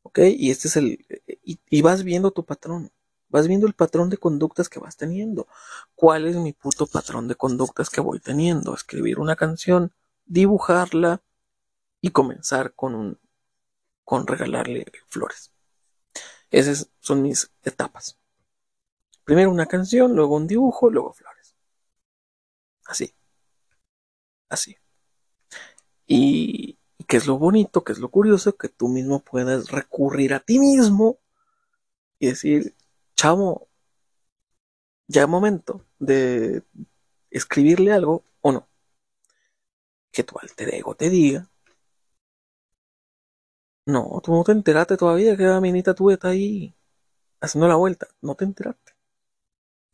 [0.00, 1.04] Ok, y este es el...
[1.44, 2.90] y vas viendo tu patrón.
[3.28, 5.48] Vas viendo el patrón de conductas que vas teniendo.
[5.94, 8.74] ¿Cuál es mi puto patrón de conductas que voy teniendo?
[8.74, 9.92] Escribir una canción,
[10.24, 11.22] dibujarla
[12.00, 13.18] y comenzar con un
[14.04, 15.52] con regalarle flores.
[16.50, 18.18] Esas son mis etapas.
[19.24, 21.54] Primero una canción, luego un dibujo, luego flores.
[22.86, 23.14] Así.
[24.48, 24.76] Así.
[26.06, 30.32] Y, y qué es lo bonito, qué es lo curioso, que tú mismo puedas recurrir
[30.32, 31.18] a ti mismo
[32.18, 32.74] y decir,
[33.14, 33.68] chavo,
[35.06, 36.62] ya es momento de
[37.30, 38.68] escribirle algo o no.
[40.10, 41.50] Que tu alter ego te diga.
[43.94, 46.76] No, tú no te enteraste todavía que la minita tuya está ahí
[47.40, 48.08] haciendo la vuelta.
[48.22, 48.94] No te enteraste.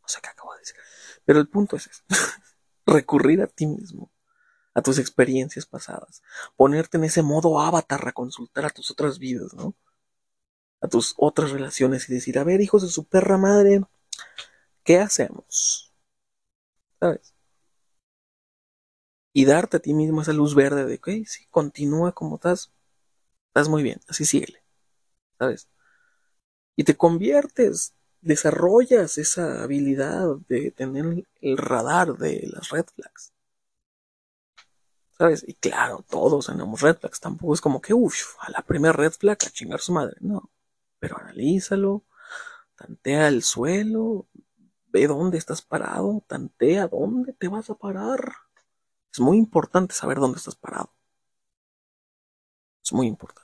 [0.02, 0.76] No sé qué acabo de decir.
[1.24, 1.90] Pero el punto es
[2.86, 4.10] recurrir a ti mismo.
[4.74, 6.22] a tus experiencias pasadas,
[6.56, 9.74] ponerte en ese modo avatar a consultar a tus otras vidas, ¿no?
[10.80, 13.82] A tus otras relaciones y decir, a ver, hijos de su perra madre,
[14.84, 15.92] ¿qué hacemos?
[17.00, 17.34] ¿Sabes?
[19.34, 22.72] Y darte a ti mismo esa luz verde de que, sí, continúa como estás,
[23.54, 24.64] estás muy bien, así síguele,
[25.38, 25.68] ¿sabes?
[26.76, 33.32] Y te conviertes, desarrollas esa habilidad de tener el radar de las red flags.
[35.16, 35.44] ¿Sabes?
[35.46, 37.20] Y claro, todos tenemos red flags.
[37.20, 40.16] Tampoco es como que, uff, a la primera red flag a chingar su madre.
[40.20, 40.50] No.
[40.98, 42.04] Pero analízalo,
[42.76, 44.26] tantea el suelo,
[44.88, 48.32] ve dónde estás parado, tantea dónde te vas a parar.
[49.12, 50.92] Es muy importante saber dónde estás parado.
[52.84, 53.43] Es muy importante.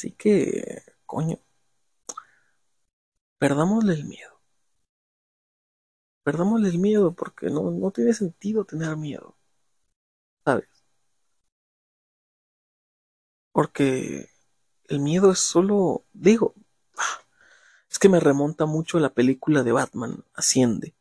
[0.00, 1.36] Así que, coño,
[3.38, 4.40] perdámosle el miedo.
[6.24, 9.36] Perdámosle el miedo porque no, no tiene sentido tener miedo.
[10.44, 10.68] ¿sabes?
[13.52, 14.30] Porque
[14.88, 16.54] el miedo es solo, digo,
[17.90, 20.94] es que me remonta mucho a la película de Batman, Asciende,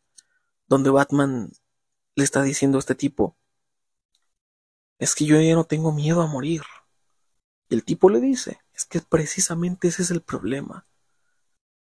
[0.68, 1.52] donde Batman
[2.16, 3.38] le está diciendo a este tipo,
[5.00, 6.64] es que yo ya no tengo miedo a morir.
[7.70, 10.88] Y el tipo le dice, es que precisamente ese es el problema.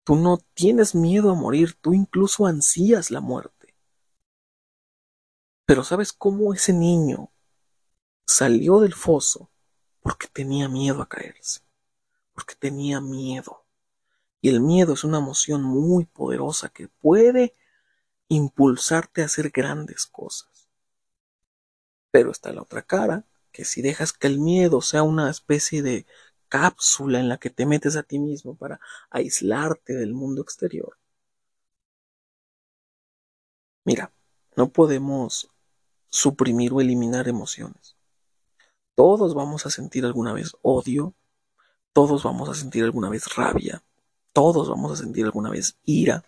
[0.04, 3.76] Tú no tienes miedo a morir, tú incluso ansías la muerte.
[5.64, 7.30] Pero ¿sabes cómo ese niño
[8.26, 9.50] salió del foso
[10.00, 11.60] porque tenía miedo a caerse?
[12.32, 13.64] Porque tenía miedo.
[14.40, 17.54] Y el miedo es una emoción muy poderosa que puede
[18.26, 20.68] impulsarte a hacer grandes cosas.
[22.10, 26.06] Pero está la otra cara, que si dejas que el miedo sea una especie de
[26.48, 28.80] cápsula en la que te metes a ti mismo para
[29.10, 30.98] aislarte del mundo exterior.
[33.84, 34.12] Mira,
[34.56, 35.50] no podemos
[36.10, 37.96] suprimir o eliminar emociones.
[38.94, 41.14] Todos vamos a sentir alguna vez odio,
[41.92, 43.82] todos vamos a sentir alguna vez rabia,
[44.32, 46.24] todos vamos a sentir alguna vez ira,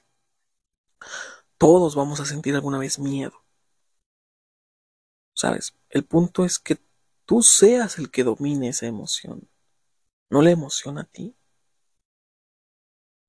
[1.59, 3.43] todos vamos a sentir alguna vez miedo.
[5.35, 5.75] ¿Sabes?
[5.91, 6.79] El punto es que
[7.27, 9.49] tú seas el que domine esa emoción,
[10.31, 11.37] no la emoción a ti.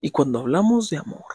[0.02, 1.26] Y cuando hablamos de amor,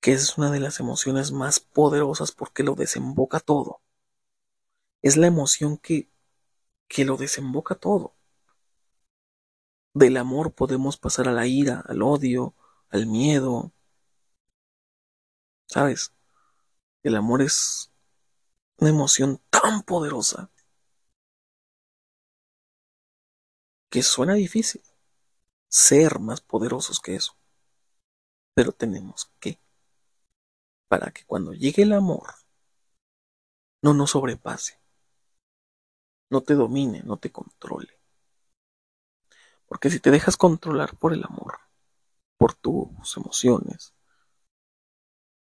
[0.00, 3.80] que es una de las emociones más poderosas porque lo desemboca todo.
[5.02, 6.10] Es la emoción que,
[6.88, 8.14] que lo desemboca todo.
[9.94, 12.54] Del amor podemos pasar a la ira, al odio,
[12.90, 13.72] al miedo.
[15.66, 16.12] ¿Sabes?
[17.02, 17.90] El amor es
[18.78, 20.50] una emoción tan poderosa
[23.94, 24.82] que suena difícil
[25.68, 27.36] ser más poderosos que eso.
[28.52, 29.60] Pero tenemos que
[30.88, 32.34] para que cuando llegue el amor
[33.82, 34.80] no nos sobrepase,
[36.28, 37.96] no te domine, no te controle.
[39.66, 41.60] Porque si te dejas controlar por el amor,
[42.36, 43.94] por tus emociones,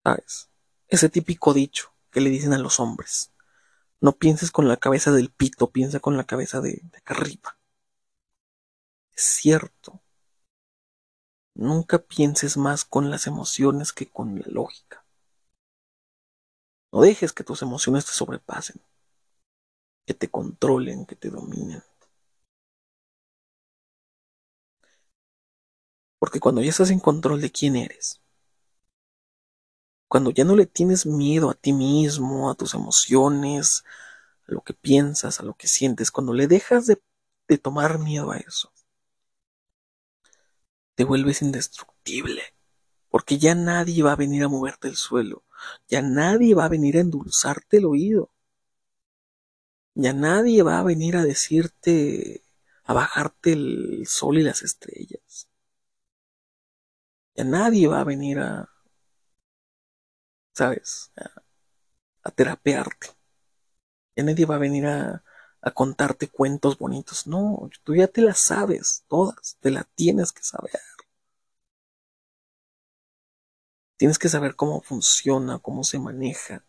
[0.03, 0.51] ¿sabes?
[0.89, 3.33] Ese típico dicho que le dicen a los hombres,
[4.01, 7.57] no pienses con la cabeza del pito, piensa con la cabeza de, de acá arriba.
[9.17, 10.01] Es cierto.
[11.57, 15.05] Nunca pienses más con las emociones que con la lógica.
[16.93, 18.81] No dejes que tus emociones te sobrepasen,
[20.07, 21.83] que te controlen, que te dominen.
[26.19, 28.21] Porque cuando ya estás en control de quién eres,
[30.09, 33.85] cuando ya no le tienes miedo a ti mismo, a tus emociones,
[34.49, 37.03] a lo que piensas, a lo que sientes, cuando le dejas de,
[37.49, 38.73] de tomar miedo a eso,
[40.97, 42.43] te vuelves indestructible,
[43.11, 45.45] porque ya nadie va a venir a moverte el suelo,
[45.89, 48.31] ya nadie va a venir a endulzarte el oído.
[49.97, 52.43] Ya nadie va a venir a decirte,
[52.85, 55.49] a bajarte el sol y las estrellas.
[57.37, 58.69] Ya nadie va a venir a,
[60.53, 61.13] ¿sabes?
[61.17, 61.43] A,
[62.25, 63.09] a terapearte.
[64.17, 65.25] Ya nadie va a venir a,
[65.65, 67.27] a contarte cuentos bonitos.
[67.27, 70.81] No, tú ya te las sabes, todas, te la tienes que saber.
[73.97, 76.65] Tienes que saber cómo funciona, cómo se maneja.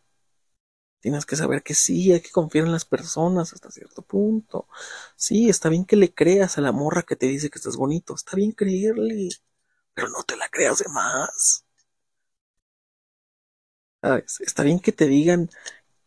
[0.99, 4.67] Tienes que saber que sí, hay que confiar en las personas hasta cierto punto.
[5.15, 8.15] Sí, está bien que le creas a la morra que te dice que estás bonito.
[8.15, 9.29] Está bien creerle.
[9.93, 11.65] Pero no te la creas de más.
[14.01, 14.39] ¿Sabes?
[14.41, 15.49] Está bien que te digan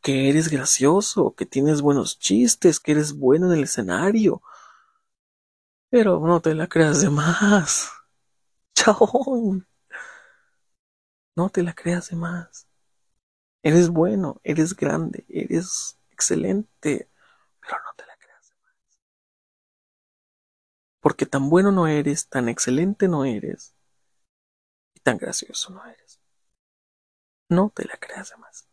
[0.09, 4.40] que eres gracioso, que tienes buenos chistes, que eres bueno en el escenario.
[5.90, 7.92] Pero no te la creas de más.
[8.74, 9.61] Chao.
[11.36, 12.66] No te la creas de más.
[13.62, 17.11] Eres bueno, eres grande, eres excelente,
[17.61, 18.98] pero no te la creas más.
[21.00, 23.74] Porque tan bueno no eres, tan excelente no eres,
[24.94, 26.18] y tan gracioso no eres.
[27.50, 28.67] No te la creas de más.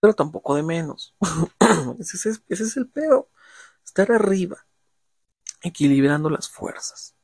[0.00, 1.14] Pero tampoco de menos.
[2.00, 3.28] ese, es, el peor.
[3.84, 4.66] Estar arriba,
[5.62, 7.14] equilibrando las fuerzas.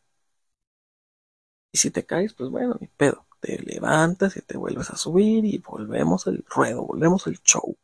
[1.72, 5.44] Y si te caes, pues bueno, ni pedo te levantas y te vuelves a subir
[5.44, 7.76] y volvemos al ruedo, volvemos al show.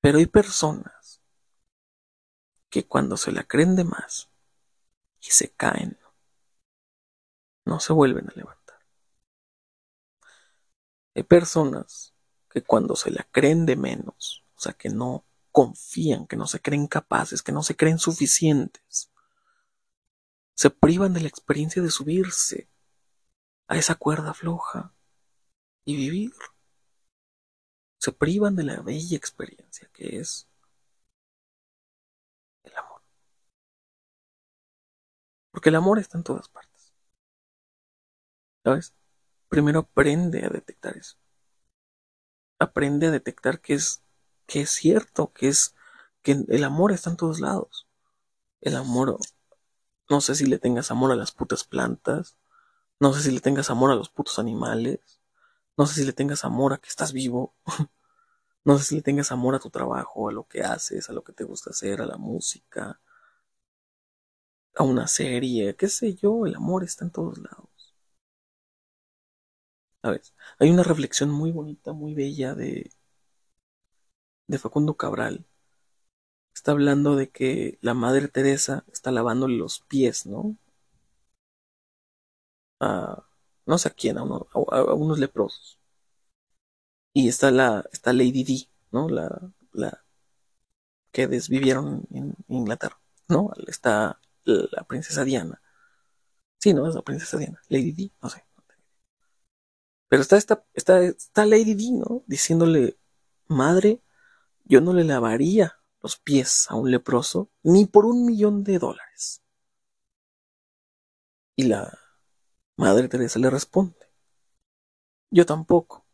[0.00, 1.20] Pero hay personas
[2.70, 4.28] que cuando se la creen de más
[5.20, 5.98] y se caen,
[7.64, 8.78] no se vuelven a levantar.
[11.14, 12.13] Hay personas
[12.54, 16.60] que cuando se la creen de menos, o sea, que no confían, que no se
[16.60, 19.10] creen capaces, que no se creen suficientes,
[20.54, 22.68] se privan de la experiencia de subirse
[23.66, 24.94] a esa cuerda floja
[25.84, 26.32] y vivir.
[27.98, 30.46] Se privan de la bella experiencia que es
[32.62, 33.02] el amor.
[35.50, 36.94] Porque el amor está en todas partes.
[38.62, 38.94] ¿Sabes?
[39.48, 41.16] Primero aprende a detectar eso.
[42.58, 44.02] Aprende a detectar que es,
[44.46, 45.74] que es cierto, que es
[46.22, 47.88] que el amor está en todos lados.
[48.60, 49.18] El amor,
[50.08, 52.36] no sé si le tengas amor a las putas plantas,
[53.00, 55.20] no sé si le tengas amor a los putos animales.
[55.76, 57.54] No sé si le tengas amor a que estás vivo.
[58.64, 61.24] no sé si le tengas amor a tu trabajo, a lo que haces, a lo
[61.24, 63.00] que te gusta hacer, a la música,
[64.76, 67.73] a una serie, qué sé yo, el amor está en todos lados.
[70.04, 70.34] ¿Sabes?
[70.58, 72.90] Hay una reflexión muy bonita, muy bella de,
[74.46, 75.46] de Facundo Cabral.
[76.54, 80.56] Está hablando de que la Madre Teresa está lavándole los pies, ¿no?
[83.66, 85.78] no sé a quién, a, unos leprosos.
[87.14, 89.08] Y está la, está Lady D, ¿no?
[89.08, 89.40] La,
[89.72, 90.04] la
[91.12, 93.52] que desvivieron en Inglaterra, ¿no?
[93.66, 95.62] Está la princesa Diana.
[96.58, 96.86] Sí, ¿no?
[96.88, 97.60] Es la princesa Diana.
[97.68, 98.44] Lady D, no sé.
[100.14, 100.36] Pero está,
[100.74, 102.22] está, está Lady D, ¿no?
[102.28, 102.96] Diciéndole,
[103.48, 104.00] madre,
[104.62, 109.42] yo no le lavaría los pies a un leproso ni por un millón de dólares.
[111.56, 111.98] Y la,
[112.76, 113.98] Madre Teresa le responde,
[115.32, 116.06] yo tampoco,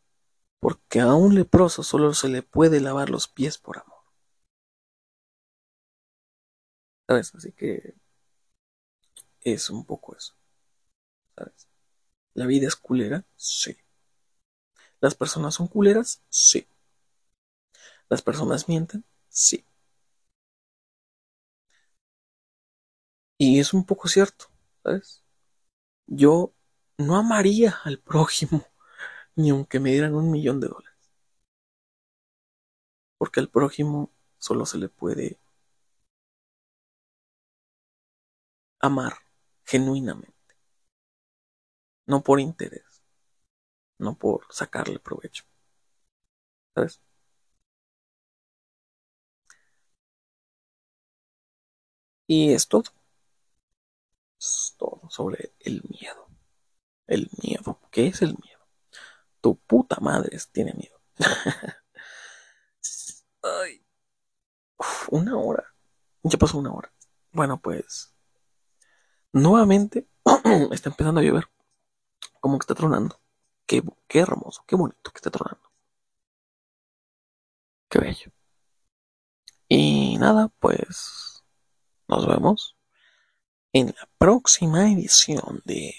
[0.60, 4.00] porque a un leproso solo se le puede lavar los pies por amor.
[7.06, 7.34] ¿Sabes?
[7.34, 7.96] Así que
[9.42, 10.34] es un poco eso.
[11.36, 11.68] ¿Sabes?
[12.32, 13.26] ¿La vida es culera?
[13.36, 13.76] Sí.
[15.02, 16.22] ¿Las personas son culeras?
[16.30, 16.66] Sí.
[18.10, 19.04] ¿Las personas mienten?
[19.30, 19.64] Sí.
[23.38, 24.46] Y es un poco cierto,
[24.84, 25.22] ¿sabes?
[26.06, 26.52] Yo
[26.98, 28.66] no amaría al prójimo
[29.36, 30.92] ni aunque me dieran un millón de dólares.
[33.18, 35.38] Porque al prójimo solo se le puede
[38.80, 39.14] amar
[39.64, 40.34] genuinamente.
[42.06, 42.89] No por interés.
[44.00, 45.44] No por sacarle provecho.
[46.74, 47.00] ¿Sabes?
[52.26, 52.84] Y es todo
[54.76, 56.26] todo sobre el miedo.
[57.06, 57.78] El miedo.
[57.90, 58.60] ¿Qué es el miedo?
[59.40, 61.00] Tu puta madre tiene miedo.
[63.42, 63.84] Ay.
[65.10, 65.64] una hora.
[66.22, 66.92] Ya pasó una hora.
[67.32, 68.14] Bueno, pues.
[69.32, 70.08] Nuevamente
[70.72, 71.48] está empezando a llover.
[72.40, 73.20] Como que está tronando.
[73.70, 75.70] Qué, hermoso, qué bonito que está tronando.
[77.88, 78.32] Qué bello.
[79.68, 81.44] Y nada, pues.
[82.08, 82.76] Nos vemos
[83.72, 85.94] en la próxima edición de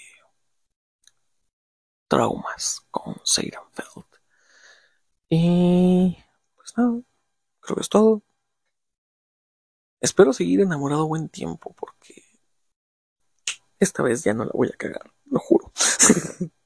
[2.09, 4.05] Traumas con Seidenfeld.
[5.29, 6.17] Y
[6.57, 7.01] pues nada,
[7.61, 8.21] creo que es todo.
[10.01, 12.21] Espero seguir enamorado buen tiempo porque
[13.79, 15.71] esta vez ya no la voy a cagar, lo juro.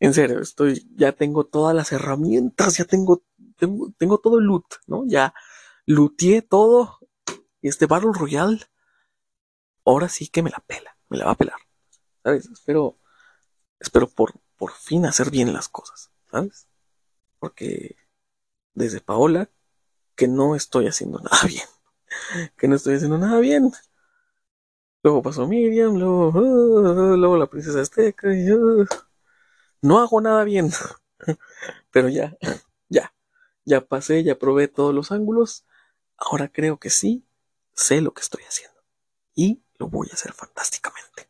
[0.00, 3.22] en serio, estoy, ya tengo todas las herramientas, ya tengo,
[3.56, 5.04] tengo, tengo todo el loot, ¿no?
[5.06, 5.34] Ya
[5.86, 6.98] looteé todo.
[7.60, 8.60] Y este Battle Royale
[9.84, 11.58] ahora sí que me la pela, me la va a pelar.
[12.22, 12.48] ¿Sabes?
[12.50, 12.98] Espero,
[13.78, 16.66] espero por, por fin hacer bien las cosas, ¿sabes?
[17.38, 17.96] Porque
[18.72, 19.50] desde Paola,
[20.16, 21.66] que no estoy haciendo nada bien.
[22.56, 23.70] Que no estoy haciendo nada bien.
[25.02, 26.32] Luego pasó Miriam, luego,
[27.16, 28.46] luego la princesa Azteca, y
[29.82, 30.70] no hago nada bien.
[31.92, 32.36] Pero ya,
[32.88, 33.14] ya,
[33.64, 35.66] ya pasé, ya probé todos los ángulos.
[36.16, 37.24] Ahora creo que sí
[37.74, 38.82] sé lo que estoy haciendo.
[39.34, 41.29] Y lo voy a hacer fantásticamente.